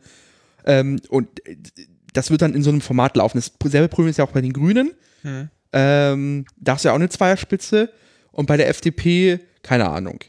[0.65, 1.55] Ähm, und äh,
[2.13, 3.41] das wird dann in so einem Format laufen.
[3.59, 4.91] Dasselbe Problem ist ja auch bei den Grünen.
[5.21, 5.49] Hm.
[5.73, 7.91] Ähm, da hast du ja auch eine Zweierspitze.
[8.31, 10.19] Und bei der FDP, keine Ahnung.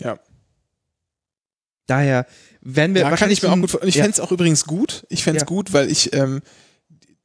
[0.00, 0.18] Ja.
[1.86, 2.26] Daher
[2.60, 4.02] werden wir kann wahrscheinlich ich mir auch gut ich ja.
[4.02, 5.04] fände es auch übrigens gut.
[5.08, 5.46] Ich fände es Ja.
[5.46, 6.40] gut, weil ich, ähm,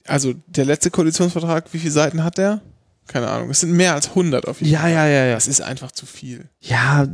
[0.05, 2.61] also der letzte Koalitionsvertrag, wie viele Seiten hat der?
[3.07, 3.49] keine Ahnung.
[3.49, 4.91] Es sind mehr als 100 auf jeden Ja, Fall.
[4.91, 5.33] ja, ja, ja.
[5.35, 6.49] Das ist einfach zu viel.
[6.59, 7.07] Ja,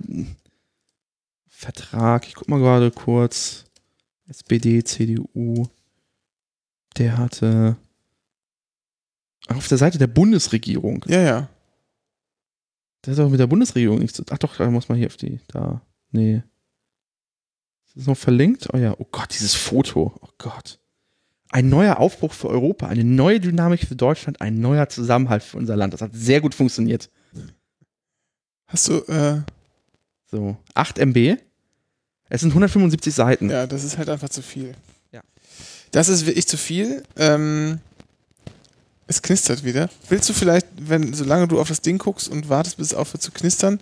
[1.47, 3.66] Vertrag, ich guck mal gerade kurz.
[4.28, 5.68] SPD, CDU.
[6.97, 7.75] Der hatte
[9.47, 11.03] auf der Seite der Bundesregierung.
[11.07, 11.49] Ja, ja.
[13.01, 15.17] Das ist auch mit der Bundesregierung nichts zu Ach doch, da muss man hier auf
[15.17, 15.39] die.
[15.47, 15.81] Da.
[16.11, 16.43] Nee.
[17.87, 18.69] Ist das noch verlinkt?
[18.73, 18.95] Oh ja.
[18.97, 20.13] Oh Gott, dieses Foto.
[20.21, 20.79] Oh Gott.
[21.49, 25.75] Ein neuer Aufbruch für Europa, eine neue Dynamik für Deutschland, ein neuer Zusammenhalt für unser
[25.75, 25.93] Land.
[25.93, 27.11] Das hat sehr gut funktioniert.
[28.65, 29.41] Hast du, äh,
[30.31, 30.57] So.
[30.73, 31.37] 8 MB.
[32.29, 33.49] Es sind 175 Seiten.
[33.51, 34.73] ja, das ist halt einfach zu viel.
[35.93, 37.03] Das ist wirklich zu viel.
[37.17, 37.79] Ähm,
[39.05, 39.89] es knistert wieder.
[40.09, 43.21] Willst du vielleicht, wenn, solange du auf das Ding guckst und wartest, bis es aufhört
[43.21, 43.79] zu knistern,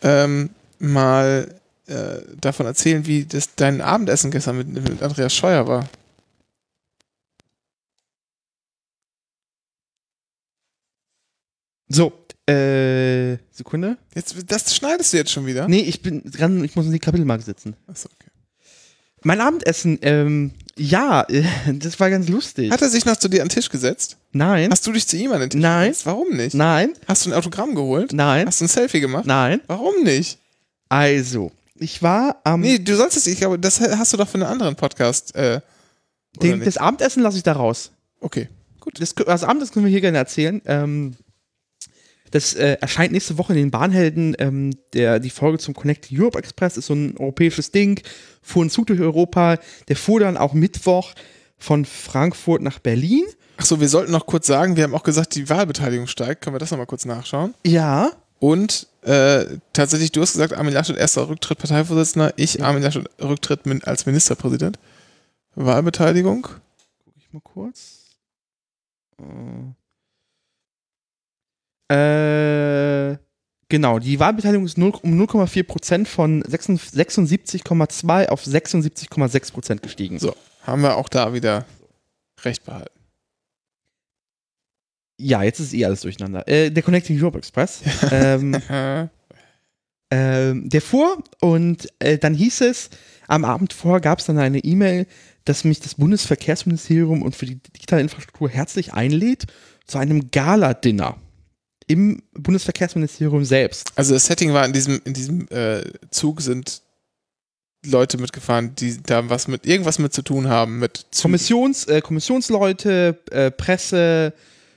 [0.00, 1.52] ähm, mal
[1.88, 5.88] äh, davon erzählen, wie das dein Abendessen gestern mit, mit Andreas Scheuer war?
[11.88, 12.12] So.
[12.48, 13.98] Äh, Sekunde.
[14.14, 15.66] Jetzt, das schneidest du jetzt schon wieder?
[15.66, 17.74] Nee, ich bin dran, ich muss in die Kapitelmarke sitzen.
[17.88, 18.30] Achso, okay.
[19.22, 22.70] Mein Abendessen, ähm, ja, äh, das war ganz lustig.
[22.70, 24.16] Hat er sich noch zu dir an den Tisch gesetzt?
[24.32, 24.70] Nein.
[24.70, 25.90] Hast du dich zu ihm an den Tisch Nein.
[25.90, 26.06] gesetzt?
[26.06, 26.54] Warum nicht?
[26.54, 26.94] Nein.
[27.06, 28.14] Hast du ein Autogramm geholt?
[28.14, 28.46] Nein.
[28.46, 29.26] Hast du ein Selfie gemacht?
[29.26, 29.60] Nein.
[29.66, 30.38] Warum nicht?
[30.88, 32.62] Also, ich war am.
[32.62, 35.34] Nee, du sollst es, ich glaube, das hast du doch für einen anderen Podcast.
[35.34, 35.60] Äh,
[36.42, 37.90] den, das Abendessen lasse ich da raus.
[38.20, 38.48] okay,
[38.80, 39.00] gut.
[39.00, 40.62] Das, das Abendessen können wir hier gerne erzählen.
[40.64, 41.14] Ähm,
[42.30, 44.36] das äh, erscheint nächste Woche in den Bahnhelden.
[44.38, 48.00] Ähm, der, die Folge zum Connect Europe Express ist so ein europäisches Ding.
[48.42, 49.58] Fuhr ein Zug durch Europa.
[49.88, 51.12] Der fuhr dann auch Mittwoch
[51.58, 53.24] von Frankfurt nach Berlin.
[53.56, 56.42] Achso, wir sollten noch kurz sagen, wir haben auch gesagt, die Wahlbeteiligung steigt.
[56.42, 57.54] Können wir das nochmal kurz nachschauen?
[57.66, 58.12] Ja.
[58.38, 62.66] Und äh, tatsächlich, du hast gesagt, Armin Laschet erster Rücktritt Parteivorsitzender, ich Ja.
[62.66, 64.78] Armin Laschet Rücktritt min als Ministerpräsident.
[65.56, 66.42] Wahlbeteiligung.
[67.04, 68.16] Guck ich mal kurz.
[69.18, 69.74] Äh,
[73.68, 80.18] genau, die Wahlbeteiligung ist 0, um 0,4 Prozent von 76 76,2 auf 76,6 Prozent gestiegen.
[80.18, 81.66] So, haben wir auch da wieder
[82.44, 82.98] recht behalten.
[85.18, 86.46] Ja, jetzt ist eh alles durcheinander.
[86.48, 87.82] Äh, der Connecting Europe Express.
[88.10, 89.08] ähm, Äh,
[90.12, 92.90] ähm, der fuhr und äh, dann hieß es,
[93.28, 95.06] am Abend vorher gab es dann eine E-Mail,
[95.44, 99.46] dass mich das Bundesverkehrsministerium und für die digitale Infrastruktur herzlich einlädt
[99.86, 101.16] zu einem Gala-Dinner
[101.90, 103.90] im Bundesverkehrsministerium selbst.
[103.96, 105.82] Also das Setting war in diesem, in diesem äh,
[106.12, 106.82] Zug sind
[107.84, 111.22] Leute mitgefahren, die da was mit irgendwas mit zu tun haben mit Zügen.
[111.22, 114.34] Kommissions, äh, Kommissionsleute, äh, Presse,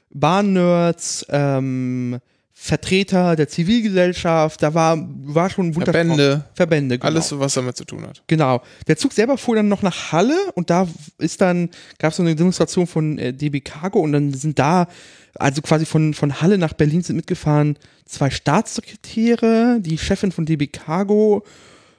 [0.09, 2.19] Bahnnerds, ähm,
[2.51, 7.07] Vertreter der Zivilgesellschaft, da war, war schon ein bunter Verbände, Verbände, genau.
[7.07, 8.23] alles so, was damit zu tun hat.
[8.27, 8.61] Genau.
[8.87, 10.87] Der Zug selber fuhr dann noch nach Halle und da
[11.17, 14.87] ist dann, gab es so eine Demonstration von äh, DB Cargo und dann sind da,
[15.35, 20.67] also quasi von, von Halle nach Berlin sind mitgefahren zwei Staatssekretäre, die Chefin von DB
[20.67, 21.43] Cargo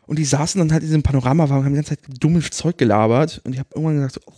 [0.06, 2.78] und die saßen dann halt in diesem Panoramawagen und haben die ganze Zeit dummes Zeug
[2.78, 4.32] gelabert und ich habe irgendwann gesagt, oh,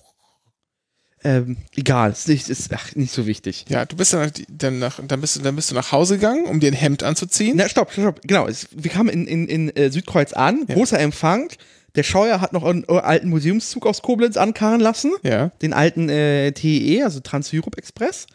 [1.25, 3.65] ähm, egal, ist nicht, ist ach, nicht so wichtig.
[3.69, 6.45] Ja, du bist dann, dann, nach, dann, bist du, dann bist du nach Hause gegangen,
[6.45, 7.57] um dir ein Hemd anzuziehen.
[7.57, 8.21] Na, stopp, stopp, stopp.
[8.23, 10.75] Genau, es, wir kamen in, in, in äh, Südkreuz an, Ja.
[10.75, 11.51] großer Empfang.
[11.97, 15.13] Der Scheuer hat noch einen äh, alten Museumszug aus Koblenz ankarren lassen.
[15.23, 15.49] Ja.
[15.63, 18.27] Den alten äh, TEE, also Trans-Europe Express.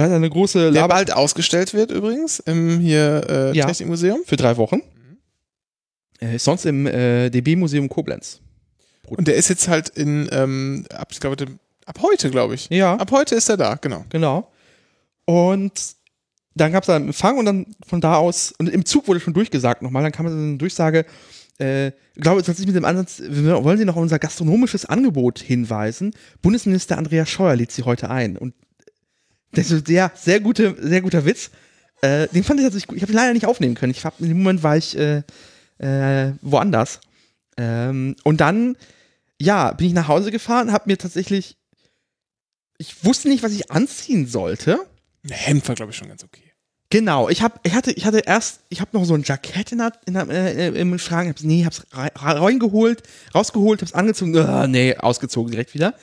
[0.00, 3.66] Und hat eine große Der Laber bald ausgestellt wird übrigens im hier äh, Ja.
[3.66, 4.20] Technikmuseum.
[4.24, 4.80] für drei Wochen.
[6.20, 8.40] Äh, ist sonst im äh, DB-Museum Koblenz.
[9.08, 11.44] Und der ist jetzt halt in, ähm, ab, ich glaube,
[11.86, 12.68] ab heute, glaube ich.
[12.70, 14.04] Ja, Ab heute ist er da, genau.
[14.08, 14.50] genau.
[15.24, 15.72] Und
[16.54, 19.20] dann gab es da einen Empfang und dann von da aus, und im Zug wurde
[19.20, 21.06] schon durchgesagt nochmal, dann kam dann eine Durchsage,
[21.58, 25.38] äh, ich glaube, tatsächlich mit dem Ansatz, wir wollen Sie noch auf unser gastronomisches Angebot
[25.40, 26.12] hinweisen.
[26.42, 28.36] Bundesminister Andreas Scheuer lädt Sie heute ein.
[28.36, 28.54] Und
[29.52, 31.50] das ist ja sehr gute, sehr guter Witz.
[32.02, 32.96] Äh, den fand ich tatsächlich gut.
[32.96, 33.92] Ich habe ihn leider nicht aufnehmen können.
[33.92, 35.22] Ich hab, in dem Moment war ich äh,
[35.78, 37.00] äh, woanders.
[37.56, 38.76] Ähm, und dann,
[39.40, 41.56] ja, bin ich nach Hause gefahren, habe mir tatsächlich,
[42.78, 44.78] ich wusste nicht, was ich anziehen sollte.
[45.24, 46.42] Ein Hemd war, glaube ich, schon ganz okay.
[46.92, 49.78] Genau, ich hab, ich hatte, ich hatte erst, ich habe noch so ein Jackett in
[49.78, 54.66] der, in der, äh, im Schrank, hab's, nee, hab's rei- reingeholt, rausgeholt, hab's angezogen, äh,
[54.66, 55.94] nee, ausgezogen direkt wieder.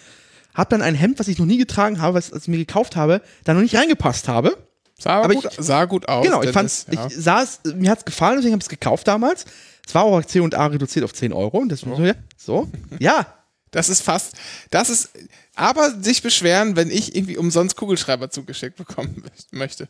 [0.57, 2.95] Hab dann ein Hemd, was ich noch nie getragen habe, was, was ich mir gekauft
[2.95, 4.57] habe, da noch nicht reingepasst habe.
[4.99, 6.25] Sah, aber Aber gut, ich- sah gut aus.
[6.25, 7.07] genau, ich Dennis, fand, ja.
[7.07, 9.45] ich sah es, mir hat's gefallen, deswegen habe ich es gekauft damals.
[9.87, 11.59] Es war auch C&A reduziert auf 10 Euro.
[11.59, 12.67] Und das so, ja, so,
[12.99, 13.25] ja,
[13.71, 14.33] Das ist fast,
[14.71, 15.09] das ist,
[15.55, 19.87] aber sich beschweren, wenn ich irgendwie umsonst Kugelschreiber zugeschickt bekommen möchte.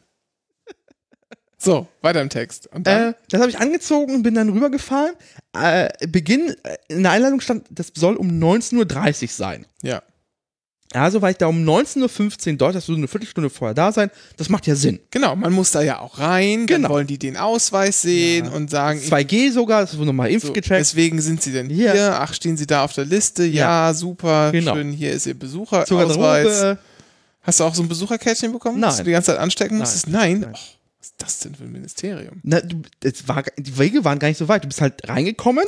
[1.60, 2.70] So, weiter im Text.
[2.84, 5.14] Äh, das habe ich angezogen und bin dann rübergefahren.
[5.54, 9.66] Äh, Beginn, äh, in der Einladung stand, das soll um 19.30 Uhr sein.
[9.82, 10.02] ja.
[10.94, 14.10] Also war ich da um 19.15 Uhr dort, dass du eine Viertelstunde vorher da sein,
[14.38, 15.00] das macht ja Sinn.
[15.12, 16.90] Genau, man muss da ja auch rein, dann Genau.
[16.90, 20.80] wollen die den Ausweis sehen und sagen, ich 2G sogar, das wurde nochmal So, impfgecheckt.
[20.80, 21.92] Deswegen sind sie denn Hier.
[21.92, 22.18] hier.
[22.22, 23.44] Ach, stehen sie da auf der Liste?
[23.44, 24.52] Ja, super.
[24.54, 24.76] Genau.
[24.76, 26.78] Schön, hier ist ihr Besucherausweis.
[27.44, 28.90] Hast du auch so ein Besucherkärtchen bekommen, Nein.
[28.90, 30.08] das du die ganze Zeit anstecken musstest?
[30.10, 30.42] Nein.
[30.42, 30.52] Nein.
[30.54, 30.58] Oh,
[31.00, 32.40] was ist das denn für ein Ministerium?
[32.44, 32.82] Na, du,
[33.26, 34.64] war, die Wege waren gar nicht so weit.
[34.64, 35.64] Du bist halt reingekommen,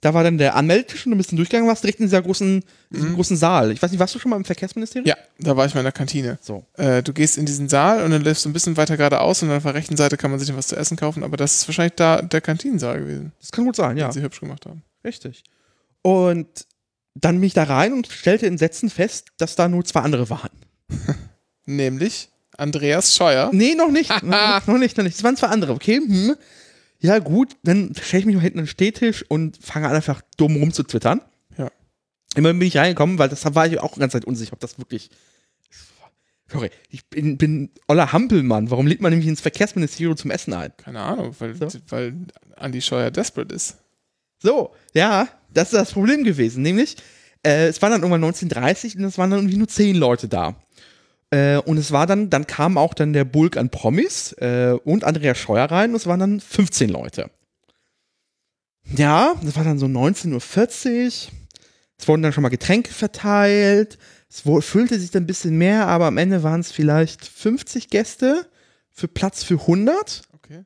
[0.00, 2.62] da war dann der Anmeldetisch und du bist dann durchgegangen, warst direkt in dieser großen,
[2.90, 3.72] diesem großen Saal.
[3.72, 5.08] Ich weiß nicht, warst du schon mal im Verkehrsministerium?
[5.08, 6.38] Ja, da war ich mal in der Kantine.
[6.40, 6.64] So.
[6.74, 9.48] Äh, du gehst in diesen Saal und dann läufst du ein bisschen weiter geradeaus und
[9.48, 11.68] dann auf der rechten Seite kann man sich was zu essen kaufen, aber das ist
[11.68, 14.08] wahrscheinlich da der Kantinensaal gewesen, Das kann gut sein, ja.
[14.08, 14.82] den sie hübsch gemacht haben.
[15.04, 15.44] Richtig.
[16.02, 16.46] Und
[17.14, 20.28] dann bin ich da rein und stellte in Sätzen fest, dass da nur zwei andere
[20.28, 20.50] waren.
[21.64, 23.50] Nämlich Andreas Scheuer.
[23.52, 24.10] Nee, noch nicht.
[24.22, 25.16] noch, noch nicht, noch nicht.
[25.16, 25.96] Es waren zwei andere, okay?
[25.96, 26.36] Hm.
[27.06, 30.22] Ja, gut, dann stelle ich mich mal hinten an den Stehtisch und fange an, einfach
[30.36, 31.20] dumm rum zu twittern.
[31.56, 31.70] Ja.
[32.34, 34.76] Immerhin bin ich reingekommen, weil das war ich auch die ganze Zeit unsicher, ob das
[34.78, 35.10] wirklich.
[36.50, 38.70] Sorry, ich bin, bin Oller Hampelmann.
[38.70, 40.72] Warum lädt man nämlich ins Verkehrsministerium zum Essen ein?
[40.76, 41.78] Keine Ahnung, weil, So.
[41.90, 42.14] weil
[42.56, 43.76] Andi Scheuer desperate ist.
[44.38, 46.62] So, ja, das ist das Problem gewesen.
[46.62, 46.96] Nämlich,
[47.44, 50.56] äh, es war dann irgendwann 1930 und es waren dann irgendwie nur zehn Leute da.
[51.30, 55.04] Äh, und es war dann, dann kam auch dann der Bulk an Promis äh, und
[55.04, 57.30] Andreas Scheuer rein und es waren dann 15 Leute.
[58.96, 61.32] Ja, das war dann so 19.40 Uhr.
[61.98, 63.98] Es wurden dann schon mal Getränke verteilt.
[64.28, 68.46] Es füllte sich dann ein bisschen mehr, aber am Ende waren es vielleicht 50 Gäste
[68.90, 70.22] für Platz für 100.
[70.34, 70.64] Okay.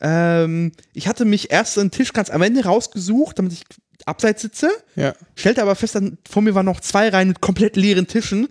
[0.00, 3.62] Ähm, ich hatte mich erst einen Tisch ganz am Ende rausgesucht, damit ich
[4.04, 5.14] abseits sitze, Ja.
[5.34, 8.48] stellte aber fest, dann vor mir waren noch zwei Reihen mit komplett leeren Tischen.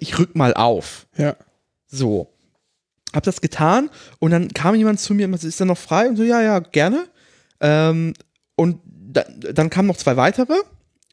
[0.00, 1.06] Ich, rück mal auf.
[1.16, 1.36] Ja.
[1.86, 2.32] So.
[3.14, 6.08] Hab das getan und dann kam jemand zu mir und ist da noch frei?
[6.08, 7.06] Und so, ja, ja, gerne.
[7.60, 8.12] Ähm,
[8.54, 10.54] und da, dann kamen noch zwei weitere,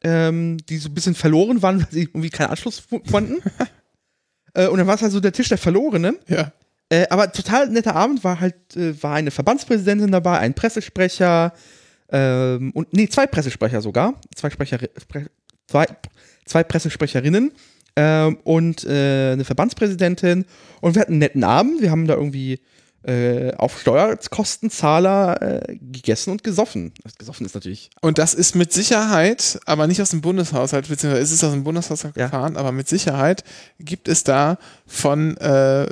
[0.03, 3.41] ähm, die so ein bisschen verloren waren, weil sie irgendwie keinen Anschluss fanden.
[4.53, 6.17] äh, und dann war es halt so der Tisch der Verlorenen.
[6.27, 6.51] Ja.
[6.89, 11.53] Äh, aber total netter Abend war halt, äh, war eine Verbandspräsidentin dabei, ein Pressesprecher
[12.09, 15.27] ähm, und nee, zwei Pressesprecher sogar, zwei Sprecher, Spre
[15.67, 15.87] zwei,
[16.45, 17.51] zwei Pressesprecherinnen
[17.95, 20.45] ähm, und äh, eine Verbandspräsidentin
[20.81, 21.81] und wir hatten einen netten Abend.
[21.81, 22.59] Wir haben da irgendwie
[23.07, 26.91] äh, auf Steuerkostenzahler äh, gegessen und gesoffen.
[27.19, 31.31] Gesoffen ist natürlich Und das ist mit Sicherheit, aber nicht aus dem Bundeshaushalt, beziehungsweise ist
[31.31, 32.25] es aus dem Bundeshaushalt Ja.
[32.25, 33.43] gefahren, aber mit Sicherheit
[33.79, 35.87] gibt es da von äh,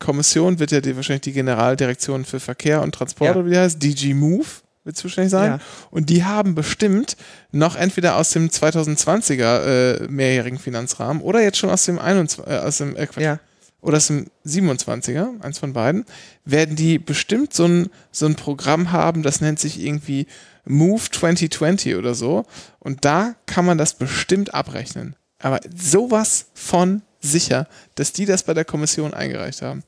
[0.00, 3.36] Kommission, wird ja die, wahrscheinlich die Generaldirektion für Verkehr und Transport, Ja.
[3.36, 4.46] oder wie die heißt, DG Move
[4.88, 5.52] wird zuständig sein.
[5.52, 5.58] Ja.
[5.92, 7.16] Und die haben bestimmt
[7.52, 12.58] noch entweder aus dem 2020er äh, mehrjährigen Finanzrahmen oder jetzt schon aus dem 21, äh,
[12.58, 13.38] aus dem, äh, Quatsch, ja.
[13.80, 16.04] oder aus dem 27er, eins von beiden,
[16.44, 20.26] werden die bestimmt so ein, so ein Programm haben, das nennt sich irgendwie
[20.64, 22.44] Move 2020 oder so.
[22.78, 25.14] Und da kann man das bestimmt abrechnen.
[25.40, 29.82] Aber sowas von sicher, dass die das bei der Kommission eingereicht haben.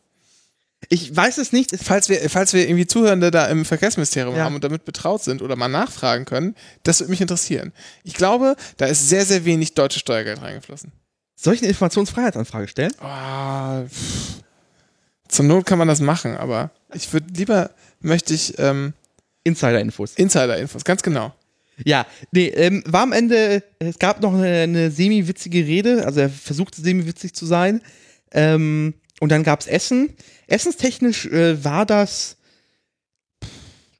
[0.88, 1.70] Ich weiß es nicht.
[1.82, 4.44] Falls wir, falls wir irgendwie Zuhörende da im Verkehrsministerium Ja.
[4.44, 7.72] haben und damit betraut sind oder mal nachfragen können, das würde mich interessieren.
[8.02, 10.92] Ich glaube, da ist sehr, sehr wenig deutsches Steuergeld reingeflossen.
[11.36, 12.92] soll ich eine Informationsfreiheitsanfrage stellen?
[12.92, 14.42] Pff.
[15.28, 17.70] Zur Not kann man das machen, aber ich würde lieber,
[18.00, 18.94] möchte ich ähm,
[19.44, 20.14] Insider-Infos.
[20.16, 21.32] Insider-Infos, ganz genau.
[21.84, 26.28] Ja, nee, ähm, war am Ende, es gab noch eine, eine semi-witzige Rede, also er
[26.28, 27.80] versuchte semi-witzig zu sein.
[28.32, 30.14] Ähm, und dann gab's Essen.
[30.48, 32.36] Essenstechnisch äh, war das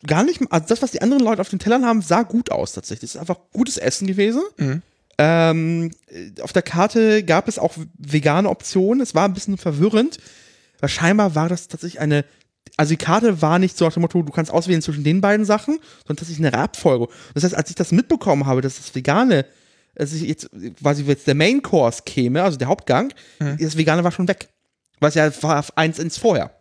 [0.07, 2.73] gar nicht, also das, was die anderen Leute auf den Tellern haben, sah gut aus
[2.73, 3.11] tatsächlich.
[3.11, 4.43] Es ist einfach gutes Essen gewesen.
[4.57, 4.83] Mhm.
[5.19, 9.03] Ähm, äh, auf der Karte gab es auch vegane Optionen.
[9.03, 10.19] Es war ein bisschen verwirrend.
[10.81, 12.25] Weil scheinbar war das tatsächlich eine,
[12.79, 15.45] also die Karte war nicht so nach dem Motto, du kannst auswählen zwischen den beiden
[15.45, 17.09] Sachen, sondern tatsächlich eine Abfolge.
[17.35, 19.45] Das heißt, als ich das mitbekommen habe, dass das Vegane,
[19.95, 20.49] ich jetzt
[20.81, 24.49] quasi jetzt der Main Course käme, also der Hauptgang, das Vegane war schon weg.
[25.01, 26.53] Was ja war eins ins vorher.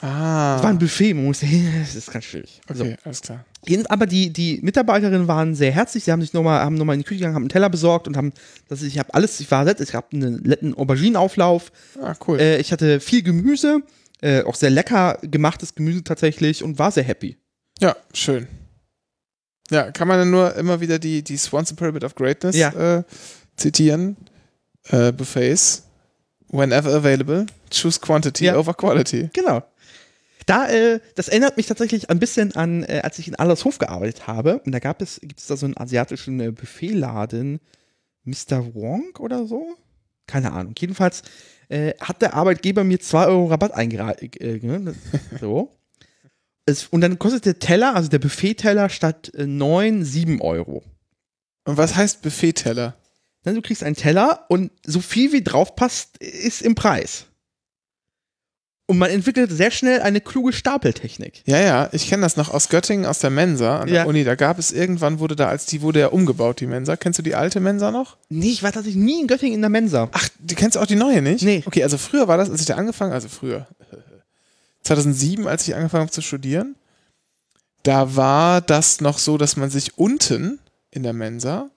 [0.00, 2.60] Ah, Das war ein Buffet, man musste hin, das ist ganz schwierig.
[2.72, 2.82] So.
[2.84, 3.44] okay, alles klar.
[3.88, 6.02] Aber die, die Mitarbeiterinnen waren sehr herzlich.
[6.04, 8.16] Sie haben sich nochmal, haben nochmal in die Küche gegangen, haben einen Teller besorgt und
[8.16, 8.32] haben,
[8.68, 11.70] dass ich, habe alles, ich war nett, ich habe einen netten Auberginenauflauf.
[12.02, 12.40] Ah, cool.
[12.40, 13.82] Äh, ich hatte viel Gemüse,
[14.20, 17.36] äh, auch sehr lecker gemachtes Gemüse tatsächlich und war sehr happy.
[17.80, 18.48] ja, schön.
[19.70, 22.98] Ja, kann man dann nur immer wieder die, die Swanson Pyramid of Greatness Ja.
[22.98, 23.04] äh,
[23.56, 24.16] zitieren.
[24.88, 25.84] Äh, Buffets.
[26.52, 28.56] Whenever available, choose quantity Ja.
[28.56, 29.30] over quality.
[29.32, 29.62] Genau.
[30.46, 34.26] Da, äh, das erinnert mich tatsächlich ein bisschen an, äh, als ich in Allershof gearbeitet
[34.26, 34.58] habe.
[34.66, 37.60] Und da gab es, gibt es da so einen asiatischen äh, Buffetladen,
[38.24, 38.74] Mr.
[38.74, 39.76] Wong oder so?
[40.26, 40.74] Keine Ahnung.
[40.78, 41.22] Jedenfalls
[41.68, 44.40] äh, hat der Arbeitgeber mir 2 Euro Rabatt eingereicht.
[44.40, 44.94] Äh, ne?
[45.40, 45.70] so.
[46.64, 50.84] Es, und dann kostet der Teller, also der Buffet-Teller, statt äh, 9, 7 Euro.
[51.64, 52.94] Und was heißt Buffet-Teller?
[53.44, 57.26] Ne, du kriegst einen Teller und so viel wie drauf passt, ist im Preis.
[58.86, 61.42] Und man entwickelt sehr schnell eine kluge Stapeltechnik.
[61.46, 64.04] Ja, ja, ich kenne das noch aus Göttingen, aus der Mensa an der Ja.
[64.04, 64.22] Uni.
[64.22, 66.96] Da gab es irgendwann, wurde da, als die wurde ja umgebaut, die Mensa.
[66.96, 68.16] Kennst du die alte Mensa noch?
[68.28, 70.08] Nee, ich war tatsächlich nie in Göttingen in der Mensa.
[70.12, 71.42] Ach, die kennst du auch die neue nicht?
[71.42, 71.62] Nee.
[71.64, 73.66] Okay, also früher war das, als ich da angefangen, also früher,
[74.82, 76.74] 2007, als ich angefangen habe zu studieren,
[77.84, 80.58] da war das noch so, dass man sich unten
[80.90, 81.70] in der Mensa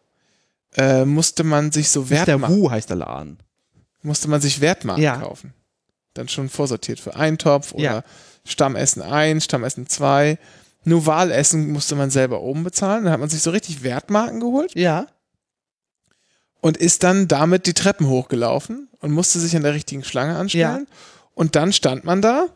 [0.77, 3.37] äh, musste man sich so Der Wertmarken, Wu heißt der Laden.
[4.01, 5.17] musste man sich Wertmarken Ja.
[5.17, 5.53] kaufen.
[6.13, 8.03] Dann schon vorsortiert für Eintopf oder Ja.
[8.45, 10.37] Stammessen 1, Stammessen 2.
[10.83, 13.03] Nur Wahlessen musste man selber oben bezahlen.
[13.05, 15.07] Dann hat man sich so richtig Wertmarken geholt Ja.
[16.61, 20.87] und ist dann damit die Treppen hochgelaufen und musste sich an der richtigen Schlange anstellen.
[21.33, 22.47] Und dann stand man da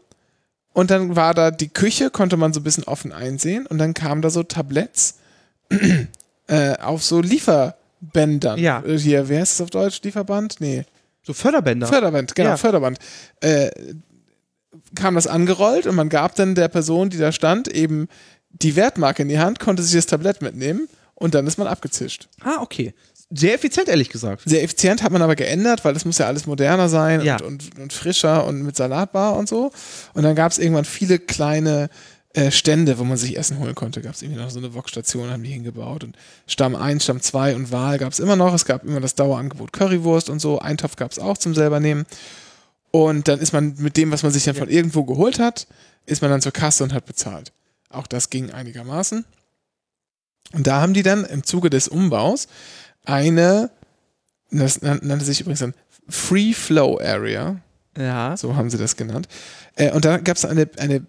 [0.74, 3.94] und dann war da die Küche, konnte man so ein bisschen offen einsehen und dann
[3.94, 5.16] kamen da so Tabletts
[6.48, 7.20] äh, auf so
[8.02, 8.60] Lieferbändern.
[8.60, 8.84] Ja.
[8.86, 10.02] Äh, Hier, wer heißt es auf Deutsch?
[10.04, 10.56] Lieferband?
[10.60, 10.86] Nee.
[11.24, 11.88] So Förderbänder.
[11.88, 12.58] Förderband, genau, Ja.
[12.58, 12.98] Förderband.
[13.42, 13.70] Äh,
[14.96, 18.08] kam das angerollt und man gab dann der Person, die da stand, eben
[18.50, 22.30] die Wertmarke in die Hand, konnte sich das Tablett mitnehmen und dann ist man abgezischt.
[22.42, 22.94] ah, okay.
[23.32, 24.42] Sehr effizient, ehrlich gesagt.
[24.46, 27.36] Sehr effizient hat man aber geändert, weil das muss ja alles moderner sein Ja.
[27.36, 27.46] und,
[27.76, 29.72] und, und frischer und mit Salatbar und so.
[30.16, 31.90] Und dann gab es irgendwann viele kleine
[32.34, 34.02] äh, Stände, wo man sich Essen holen konnte.
[34.02, 36.04] Gab es irgendwie noch so eine Wokstation, haben die hingebaut.
[36.04, 36.16] Und
[36.48, 38.54] Stamm 1, Stamm 2 und Wahl gab es immer noch.
[38.54, 40.60] Es gab immer das Dauerangebot Currywurst und so.
[40.60, 42.06] Eintopf gab es auch zum selber nehmen.
[42.92, 45.68] Und dann ist man mit dem, was man sich dann von irgendwo geholt hat,
[46.06, 47.52] ist man dann zur Kasse und hat bezahlt.
[47.90, 49.26] Auch das ging einigermaßen.
[50.54, 52.48] Und da haben die dann im Zuge des Umbaus
[53.06, 53.70] eine,
[54.52, 55.74] das nan- nannte sich übrigens dann
[56.08, 57.58] Free Flow Area,
[57.98, 58.36] Ja.
[58.38, 59.28] so haben sie das genannt.
[59.76, 61.04] Äh, und da gab es eine, eine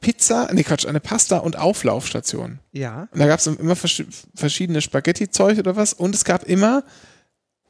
[0.00, 2.58] Pizza, nee Quatsch, eine Pasta- und Auflaufstation.
[2.72, 3.08] Ja.
[3.12, 4.02] Und da gab es immer vers
[4.34, 6.84] verschiedene Spaghetti-Zeug oder was und es gab immer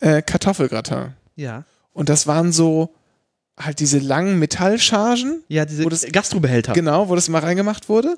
[0.01, 1.14] äh, Kartoffelgratin.
[1.37, 1.64] Ja.
[1.93, 2.95] Und das waren so
[3.59, 6.72] halt diese langen Metallchargen, Ja, diese Wo das- Gastrobehälter.
[6.72, 8.16] Genau, wo das mal reingemacht wurde.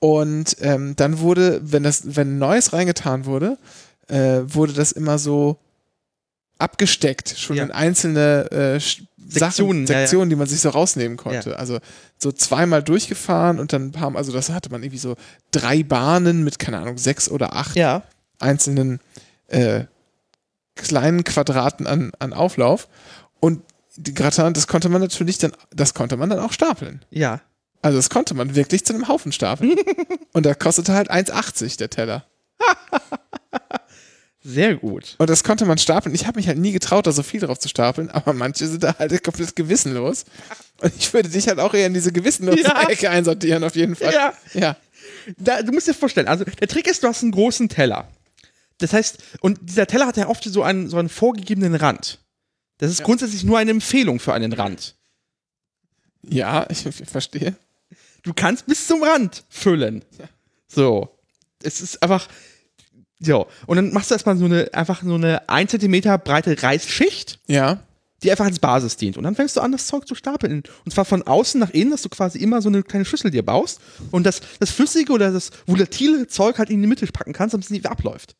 [0.00, 3.56] Und ähm, dann wurde, wenn das, wenn Neues reingetan wurde,
[4.08, 5.58] äh, wurde das immer so
[6.58, 7.64] abgesteckt, schon Ja.
[7.64, 8.80] in einzelne äh,
[9.30, 10.00] Sektionen, Sachen, ja, ja.
[10.00, 11.50] Sektionen, die man sich so rausnehmen konnte.
[11.50, 11.56] Ja.
[11.56, 11.78] Also
[12.16, 15.16] so zweimal durchgefahren und dann ein paar, also das hatte man irgendwie so
[15.50, 18.02] drei Bahnen mit, keine Ahnung, sechs oder acht Ja.
[18.38, 19.00] einzelnen
[19.48, 19.84] äh,
[20.74, 22.88] kleinen Quadraten an, an Auflauf.
[23.40, 23.62] Und
[23.96, 27.04] die Gratin, das konnte man natürlich dann, das konnte man dann auch stapeln.
[27.10, 27.40] Ja.
[27.82, 29.76] Also das konnte man wirklich zu einem Haufen stapeln.
[30.32, 32.24] und da kostete halt 1,80 der Teller.
[34.44, 35.16] Sehr gut.
[35.18, 36.14] Und das konnte man stapeln.
[36.14, 38.84] Ich habe mich halt nie getraut, da so viel drauf zu stapeln, aber manche sind
[38.84, 40.24] da halt komplett gewissenlos.
[40.80, 42.88] Und ich würde dich halt auch eher in diese gewissenlose Ja.
[42.88, 44.12] Ecke einsortieren, auf jeden Fall.
[44.12, 44.32] Ja.
[44.54, 44.76] Ja.
[45.36, 48.08] Da, du musst dir vorstellen, also der Trick ist, du hast einen großen Teller.
[48.78, 52.20] Das heißt, und dieser Teller hat ja oft so einen, so einen vorgegebenen Rand.
[52.78, 54.94] Das ist grundsätzlich nur eine Empfehlung für einen Rand.
[56.22, 57.56] Ja, ich, ich verstehe.
[58.22, 60.04] Du kannst bis zum Rand füllen.
[60.68, 61.08] So.
[61.62, 62.28] Es ist einfach.
[63.20, 63.46] So.
[63.66, 67.80] Und dann machst du erstmal so eine, einfach so eine 1 cm breite Reisschicht, Ja.
[68.22, 69.16] die einfach als Basis dient.
[69.16, 70.62] Und dann fängst du an, das Zeug zu stapeln.
[70.84, 73.44] Und zwar von außen nach innen, dass du quasi immer so eine kleine Schüssel dir
[73.44, 73.80] baust
[74.12, 77.64] und das, das flüssige oder das volatile Zeug halt in die Mitte packen kannst, damit
[77.64, 78.36] es nicht abläuft.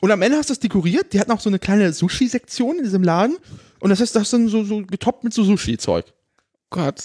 [0.00, 1.12] Und am Ende hast du es dekoriert.
[1.12, 3.36] Die hatten auch so eine kleine Sushi-Sektion in diesem Laden.
[3.80, 6.06] Und das heißt, das ist dann so, so getoppt mit so Sushi-Zeug.
[6.70, 7.02] Gott.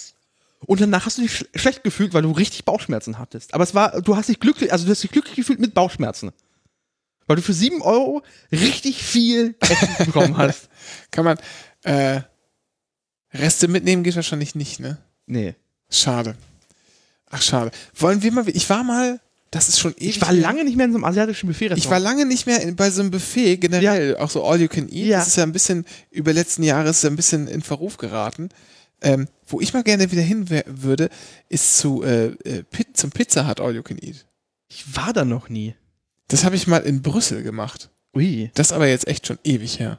[0.66, 3.54] Und danach hast du dich sch schlecht gefühlt, weil du richtig Bauchschmerzen hattest.
[3.54, 6.32] Aber es war, du hast dich glücklich, also du hast dich glücklich gefühlt mit Bauchschmerzen.
[7.26, 10.68] Weil du für 7 Euro richtig viel Essen bekommen hast.
[11.10, 11.38] Kann man,
[11.84, 12.20] äh,
[13.32, 14.98] Reste mitnehmen geht wahrscheinlich nicht, ne?
[15.26, 15.54] Nee.
[15.88, 16.34] Schade.
[17.30, 17.70] Ach, schade.
[17.94, 19.20] Wollen wir mal, ich war mal,
[19.52, 20.16] das ist schon ewig.
[20.16, 21.72] Ich war lange nicht mehr in so einem asiatischen Buffet.
[21.76, 24.68] Ich war lange nicht mehr in, bei so einem Buffet generell, auch so All You
[24.68, 25.06] Can Eat.
[25.06, 25.18] Ja.
[25.18, 27.96] Das ist ja ein bisschen, über letzten Jahre ist es ja ein bisschen in Verruf
[27.96, 28.48] geraten.
[29.02, 31.08] Ähm, wo ich mal gerne wieder hin würde,
[31.48, 34.26] ist zu, äh, äh, Pit, zum Pizza Hut All You Can Eat.
[34.68, 35.74] Ich war da noch nie.
[36.28, 37.90] Das habe ich mal in Brüssel gemacht.
[38.14, 38.50] Ui.
[38.54, 39.98] Das ist aber jetzt echt schon ewig her.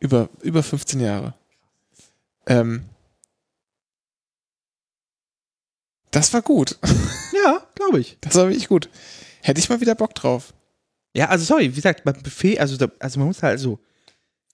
[0.00, 1.34] Über, über 15 Jahre.
[2.46, 2.84] Ähm,
[6.10, 6.78] das war gut.
[7.44, 8.18] Ja, glaube ich.
[8.20, 8.88] Das war wirklich gut.
[9.40, 10.54] Hätte ich mal wieder Bock drauf.
[11.12, 13.80] Ja, also sorry, wie gesagt, beim Buffet, also, also man muss halt so.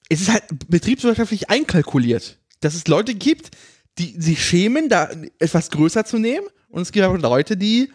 [0.08, 3.50] Es ist halt betriebswirtschaftlich einkalkuliert, dass es Leute gibt,
[3.98, 6.46] die sich schämen, da etwas größer zu nehmen.
[6.68, 7.90] Und es gibt auch Leute, die.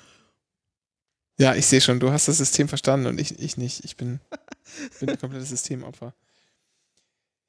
[1.39, 3.83] Ja, ich sehe schon, du hast das System verstanden und ich, ich nicht.
[3.85, 4.19] Ich bin,
[4.99, 6.13] bin ein komplettes Systemopfer.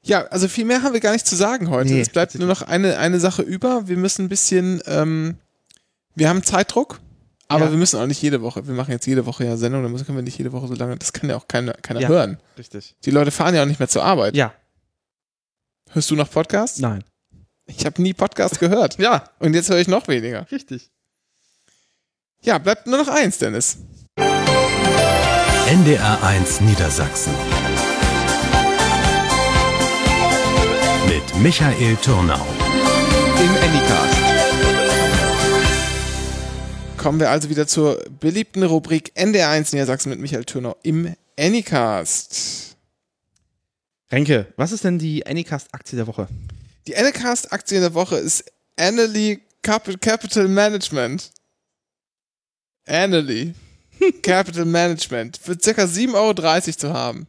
[0.02, 1.90] Ja, also viel mehr haben wir gar nicht zu sagen heute.
[1.92, 3.88] Nee, es bleibt nur noch eine, eine Sache über.
[3.88, 5.38] Wir müssen ein bisschen, ähm,
[6.14, 7.00] wir haben Zeitdruck.
[7.48, 7.70] Aber Ja.
[7.70, 8.66] wir müssen auch nicht jede Woche.
[8.66, 10.96] Wir machen jetzt jede Woche ja Sendung, dann können wir nicht jede Woche so lange.
[10.96, 12.08] Das kann ja auch keiner, keiner Ja.
[12.08, 12.38] hören.
[12.58, 12.96] Richtig.
[13.04, 14.34] Die Leute fahren ja auch nicht mehr zur Arbeit.
[14.34, 14.54] Ja.
[15.94, 16.80] Hörst du noch Podcasts?
[16.80, 17.04] Nein.
[17.66, 18.98] Ich habe nie Podcasts gehört.
[19.04, 19.30] Ja.
[19.38, 20.44] Und jetzt höre ich noch weniger.
[20.50, 20.90] Richtig.
[22.42, 23.78] Ja, bleibt nur noch eins, Dennis.
[25.68, 27.32] NDR1 Niedersachsen.
[31.06, 32.44] Mit Michael Turnau.
[33.38, 34.18] Im Anycast.
[36.98, 42.73] Kommen wir also wieder zur beliebten Rubrik NDR1 Niedersachsen mit Michael Thürnau im Anycast.
[44.14, 46.28] Renke, was ist denn die Anycast-Aktie der Woche?
[46.86, 48.44] Die Anycast-Aktie der Woche ist
[48.78, 51.32] Annaly Cap- Capital Management.
[52.86, 53.54] Annaly
[54.22, 55.36] Capital Management.
[55.36, 57.26] Für circa 7,30 Euro zu haben.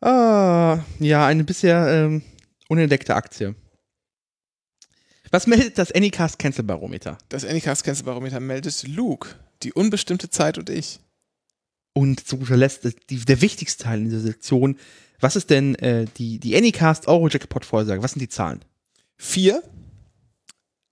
[0.00, 2.22] Ah, ja, eine bisher ähm,
[2.70, 3.54] unentdeckte Aktie.
[5.30, 7.18] Was meldet das Anycast Cancel Barometer?
[7.28, 11.00] Das Anycast Cancel Barometer meldet Luke, die unbestimmte Zeit und ich.
[11.92, 14.78] Und zu guter Letzt, die, der wichtigste Teil in dieser Sektion,
[15.24, 18.02] was ist denn äh, die, die Anycast Eurojackpot Vorhersage?
[18.02, 18.62] Was sind die Zahlen?
[19.16, 19.62] 4,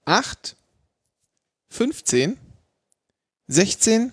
[0.07, 0.57] 8,
[1.68, 2.39] 15,
[3.49, 4.12] 16,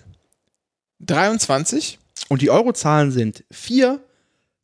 [1.00, 1.98] 23.
[2.28, 3.98] Und die Eurozahlen sind 4,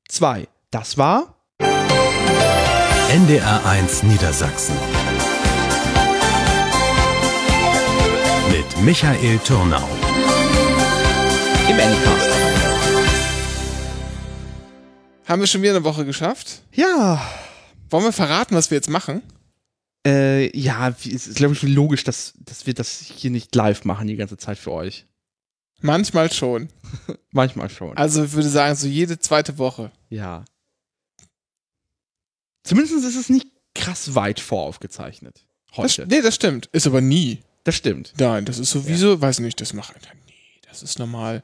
[0.09, 0.47] 2.
[0.71, 1.35] Das war
[3.09, 4.75] NDR1 Niedersachsen.
[8.51, 9.89] Mit Michael Turnau.
[11.71, 12.36] im Anycast.
[15.27, 16.63] Haben wir schon wieder eine Woche geschafft?
[16.73, 17.21] Ja,
[17.91, 19.23] Wollen wir verraten, was wir jetzt machen?
[20.07, 24.07] äh, ja, es ist, glaube ich, logisch, dass, dass wir das hier nicht live machen
[24.07, 25.05] die ganze Zeit für euch.
[25.81, 26.69] Manchmal schon.
[27.33, 27.97] Manchmal schon.
[27.97, 29.91] Also ich würde sagen, so jede zweite Woche.
[30.09, 30.45] Ja.
[32.63, 35.45] Zumindest ist es nicht krass weit voraufgezeichnet.
[35.77, 36.07] Das, Heute.
[36.09, 36.67] nee, das stimmt.
[36.73, 37.43] Ist aber nie.
[37.65, 38.15] Das stimmt.
[38.19, 40.61] Nein, das ist sowieso, weiß nicht, das macht einer nie.
[40.69, 41.43] Das ist normal.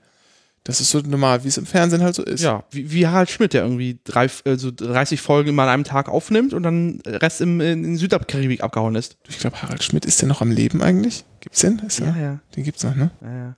[0.65, 2.43] Das ist so normal, wie es im Fernsehen halt so ist.
[2.43, 5.85] Ja, wie, wie Harald Schmidt, der irgendwie drei, äh, so 30 Folgen mal an einem
[5.85, 9.17] Tag aufnimmt und dann Rest im, in, Südkaribik abgehauen ist.
[9.29, 11.25] Ich glaube, Harald Schmidt, ist der noch am Leben eigentlich?
[11.41, 11.81] Gibt's den?
[11.81, 12.39] Ist der, ja.
[12.55, 13.11] Den gibt's noch, ne?
[13.23, 13.57] ja, ja.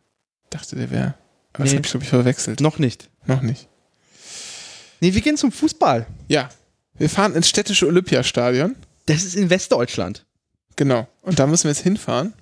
[0.49, 1.15] Dachte, der wäre.
[1.53, 1.77] Aber das Nee.
[1.79, 2.61] habe ich, glaube ich, verwechselt.
[2.61, 3.11] Noch nicht.
[3.27, 3.69] Noch nicht.
[5.01, 6.07] Nee, wir gehen zum Fußball.
[6.29, 6.49] Ja.
[6.97, 8.77] Wir fahren ins städtische Olympiastadion.
[9.07, 10.25] Das ist in Westdeutschland.
[10.77, 11.07] Genau.
[11.23, 12.33] Und da müssen wir jetzt hinfahren.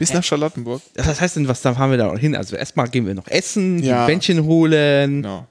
[0.00, 0.82] Bis nach Charlottenburg.
[0.96, 2.34] Was heißt denn, was da fahren wir da noch hin?
[2.34, 3.84] Also erstmal gehen wir noch essen, Ja.
[4.00, 4.06] ja.
[4.06, 5.46] Bändchen holen Genau.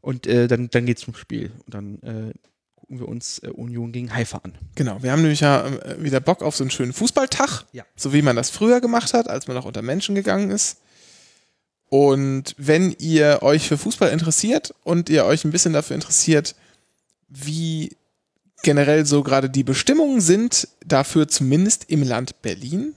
[0.00, 1.50] und äh, dann, dann geht's zum Spiel.
[1.66, 2.32] Und dann äh,
[2.76, 4.54] gucken wir uns äh, Union gegen Haifa an.
[4.76, 5.02] Genau.
[5.02, 7.64] Wir haben nämlich ja äh, wieder Bock auf so einen schönen Fußballtag.
[7.72, 7.84] Ja.
[7.96, 10.78] So wie man das früher gemacht hat, als man noch unter Menschen gegangen ist.
[11.88, 16.54] Und wenn ihr euch für Fußball interessiert und ihr euch ein bisschen dafür interessiert,
[17.28, 17.96] wie
[18.62, 22.94] generell so gerade die Bestimmungen sind, dafür zumindest im Land Berlin.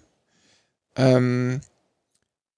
[0.96, 1.62] Ähm,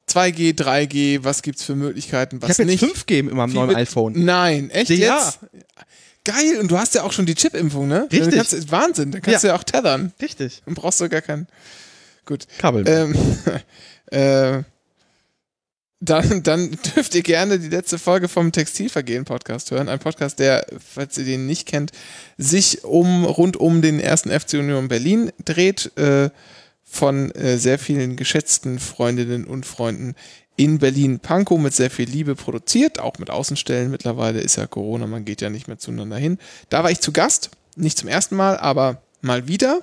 [0.09, 2.83] 2G, 3G, was gibt's für Möglichkeiten, was ich jetzt nicht?
[2.83, 4.13] 5G mit meinem Wie neuen iPhone.
[4.23, 5.17] Nein, echt Ja.
[5.25, 5.39] jetzt?
[6.23, 8.01] Geil, und du hast ja auch schon die Chip-Impfung, ne?
[8.11, 8.19] Richtig.
[8.19, 9.49] Dann kannst, Wahnsinn, dann kannst Ja.
[9.49, 10.13] du ja auch tethern.
[10.21, 10.61] Richtig.
[10.65, 11.47] Dann brauchst du gar keinen.
[12.25, 12.45] Gut.
[12.57, 12.83] Kabel.
[12.87, 13.15] Ähm,
[14.11, 14.63] äh,
[15.99, 19.89] dann, dann dürft ihr gerne die letzte Folge vom Textilvergehen-Podcast hören.
[19.89, 21.91] Ein Podcast, der, falls ihr den nicht kennt,
[22.37, 26.29] sich um rund um den ersten FC Union Berlin dreht, äh,
[26.83, 30.15] von äh, sehr vielen geschätzten Freundinnen und Freunden
[30.55, 33.91] in Berlin Pankow mit sehr viel Liebe produziert, auch mit Außenstellen.
[33.91, 36.37] Mittlerweile ist ja Corona, man geht ja nicht mehr zueinander hin.
[36.69, 39.81] Da war ich zu Gast, nicht zum ersten Mal, aber mal wieder.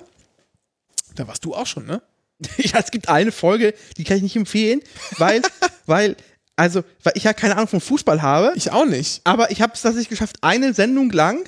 [1.15, 2.01] Da warst du auch schon, ne?
[2.57, 4.81] Ja, es gibt eine Folge, die kann ich nicht empfehlen,
[5.17, 5.41] weil,
[5.85, 6.15] weil,
[6.55, 9.21] also, weil ich ja keine Ahnung vom Fußball habe, Ich auch nicht.
[9.23, 11.47] aber ich habe es tatsächlich geschafft, eine Sendung lang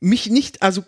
[0.00, 0.84] mich nicht, also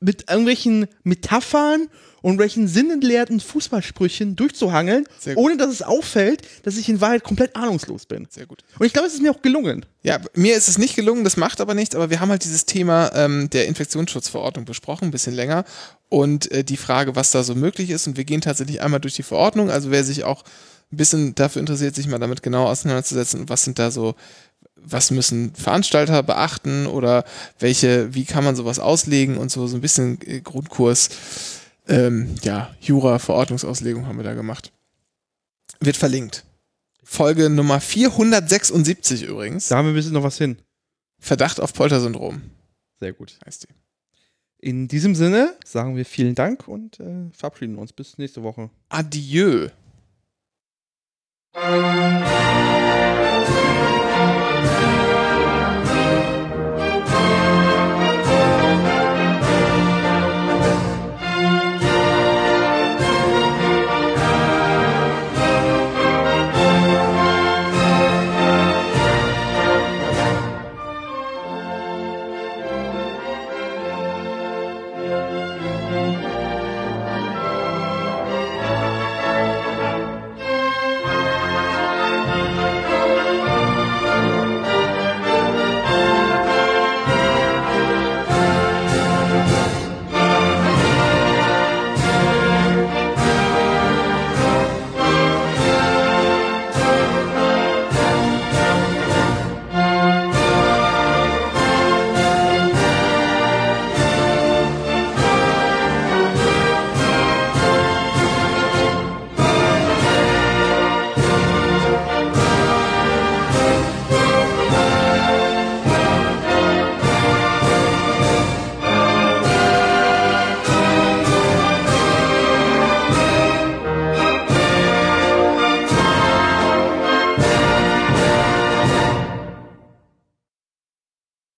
[0.00, 1.88] mit irgendwelchen Metaphern
[2.28, 8.04] und welchen sinnentleerten Fußballsprüchen durchzuhangeln, ohne dass es auffällt, dass ich in Wahrheit komplett ahnungslos
[8.04, 8.26] bin.
[8.28, 8.64] Sehr gut.
[8.78, 9.86] Und ich glaube, es ist mir auch gelungen.
[10.02, 12.66] Ja, mir ist es nicht gelungen, das macht aber nichts, aber wir haben halt dieses
[12.66, 15.64] Thema ähm, der Infektionsschutzverordnung besprochen, ein bisschen länger.
[16.10, 18.06] Und äh, die Frage, was da so möglich ist.
[18.06, 19.70] Und wir gehen tatsächlich einmal durch die Verordnung.
[19.70, 20.44] Also wer sich auch
[20.92, 24.16] ein bisschen dafür interessiert, sich mal damit genau auseinanderzusetzen, was sind da so,
[24.76, 27.24] was müssen Veranstalter beachten oder
[27.58, 31.08] welche, wie kann man sowas auslegen und so, so ein bisschen äh, Grundkurs,
[31.88, 34.72] ähm, ja, Jura, Verordnungsauslegung haben wir da gemacht.
[35.80, 36.44] Wird verlinkt.
[37.02, 39.68] Folge Nummer 476 übrigens.
[39.68, 40.58] Da haben wir ein bisschen noch was hin.
[41.18, 42.42] Verdacht auf Poltersyndrom
[43.00, 43.38] Sehr gut.
[43.46, 43.74] heißt die.
[44.60, 48.70] In diesem Sinne sagen wir vielen Dank und äh, verabschieden uns bis nächste Woche.
[48.88, 49.68] Adieu.